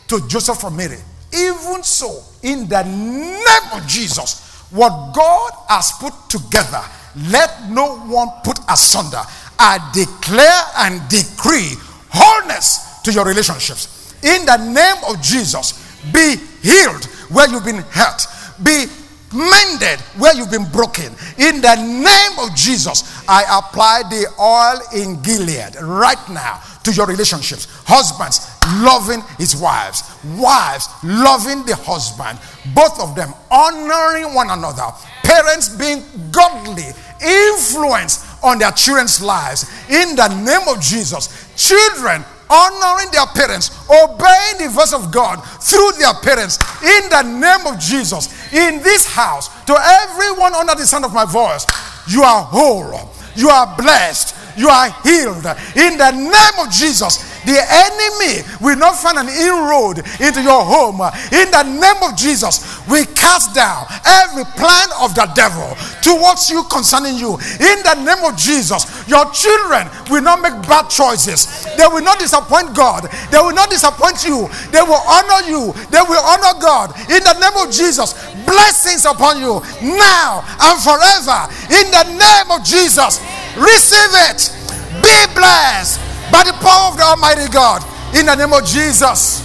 to 0.08 0.26
Joseph 0.28 0.62
and 0.64 0.76
Mary. 0.76 0.98
Even 1.32 1.82
so, 1.82 2.22
in 2.42 2.68
the 2.68 2.82
name 2.82 3.72
of 3.72 3.86
Jesus, 3.86 4.68
what 4.70 5.14
God 5.14 5.52
has 5.68 5.92
put 5.98 6.12
together, 6.28 6.82
let 7.28 7.70
no 7.70 7.96
one 8.06 8.28
put 8.44 8.58
asunder. 8.68 9.22
I 9.58 9.78
declare 9.92 10.62
and 10.78 11.00
decree 11.08 11.72
wholeness 12.10 13.00
to 13.02 13.12
your 13.12 13.24
relationships. 13.24 14.14
In 14.22 14.44
the 14.46 14.56
name 14.56 15.02
of 15.08 15.22
Jesus, 15.22 15.72
be 16.12 16.36
healed 16.62 17.04
where 17.30 17.48
you've 17.48 17.64
been 17.64 17.84
hurt. 17.90 18.26
Be 18.62 18.86
mended 19.34 20.00
where 20.16 20.34
you've 20.34 20.50
been 20.50 20.70
broken. 20.70 21.12
In 21.38 21.60
the 21.60 21.74
name 21.76 22.38
of 22.38 22.54
Jesus, 22.54 23.24
I 23.28 23.42
apply 23.58 24.04
the 24.08 24.26
oil 24.38 24.80
in 24.94 25.20
Gilead 25.22 25.76
right 25.82 26.28
now 26.30 26.62
to 26.84 26.92
your 26.92 27.06
relationships. 27.06 27.66
Husbands 27.84 28.48
loving 28.82 29.22
his 29.38 29.56
wives, 29.56 30.02
wives 30.38 30.88
loving 31.02 31.64
the 31.66 31.76
husband, 31.76 32.38
both 32.74 33.00
of 33.00 33.14
them 33.14 33.34
honoring 33.50 34.34
one 34.34 34.50
another, 34.50 34.88
parents 35.22 35.68
being 35.68 36.02
godly, 36.30 36.92
influence 37.20 38.24
on 38.42 38.58
their 38.58 38.72
children's 38.72 39.22
lives. 39.22 39.70
In 39.90 40.16
the 40.16 40.28
name 40.28 40.68
of 40.68 40.80
Jesus, 40.80 41.50
children 41.56 42.24
honoring 42.54 43.10
their 43.10 43.26
parents, 43.26 43.74
obeying 43.90 44.58
the 44.62 44.70
voice 44.70 44.92
of 44.92 45.10
God 45.10 45.42
through 45.60 45.92
their 45.98 46.14
parents 46.22 46.58
in 46.82 47.10
the 47.10 47.22
name 47.22 47.66
of 47.66 47.80
Jesus. 47.80 48.30
In 48.52 48.82
this 48.82 49.06
house, 49.06 49.48
to 49.64 49.74
everyone 49.74 50.54
under 50.54 50.74
the 50.74 50.86
sound 50.86 51.04
of 51.04 51.12
my 51.12 51.24
voice, 51.24 51.66
you 52.06 52.22
are 52.22 52.42
whole, 52.44 53.10
you 53.34 53.48
are 53.48 53.74
blessed, 53.76 54.36
you 54.56 54.68
are 54.68 54.90
healed 55.02 55.46
in 55.74 55.98
the 55.98 56.10
name 56.12 56.66
of 56.66 56.70
Jesus. 56.70 57.33
The 57.44 57.60
enemy 57.60 58.40
will 58.60 58.76
not 58.76 58.96
find 58.96 59.18
an 59.18 59.28
inroad 59.28 59.98
into 60.20 60.40
your 60.40 60.64
home. 60.64 61.00
In 61.32 61.50
the 61.52 61.62
name 61.62 62.00
of 62.02 62.16
Jesus, 62.16 62.64
we 62.88 63.04
cast 63.12 63.54
down 63.54 63.84
every 64.04 64.44
plan 64.56 64.88
of 65.00 65.14
the 65.14 65.28
devil 65.34 65.76
towards 66.00 66.48
you 66.48 66.64
concerning 66.64 67.16
you. 67.16 67.36
In 67.60 67.78
the 67.84 68.00
name 68.00 68.24
of 68.24 68.36
Jesus, 68.36 68.88
your 69.08 69.28
children 69.32 69.88
will 70.08 70.22
not 70.22 70.40
make 70.40 70.56
bad 70.68 70.88
choices. 70.88 71.64
They 71.76 71.86
will 71.86 72.02
not 72.02 72.18
disappoint 72.18 72.74
God. 72.74 73.08
They 73.30 73.38
will 73.38 73.54
not 73.54 73.70
disappoint 73.70 74.24
you. 74.24 74.48
They 74.72 74.82
will 74.82 75.02
honor 75.04 75.44
you. 75.48 75.72
They 75.92 76.00
will 76.00 76.24
honor 76.24 76.58
God. 76.60 76.96
In 77.12 77.20
the 77.20 77.36
name 77.40 77.56
of 77.60 77.72
Jesus, 77.72 78.14
blessings 78.44 79.04
upon 79.04 79.38
you 79.40 79.60
now 79.82 80.44
and 80.60 80.76
forever. 80.80 81.48
In 81.68 81.92
the 81.92 82.04
name 82.16 82.48
of 82.50 82.64
Jesus, 82.64 83.20
receive 83.56 84.12
it. 84.32 84.52
Be 85.02 85.34
blessed 85.34 86.03
by 86.34 86.42
the 86.42 86.52
power 86.58 86.90
of 86.90 86.96
the 86.96 87.04
Almighty 87.04 87.46
God. 87.48 87.78
In 88.18 88.26
the 88.26 88.34
name 88.34 88.52
of 88.52 88.64
Jesus. 88.64 89.44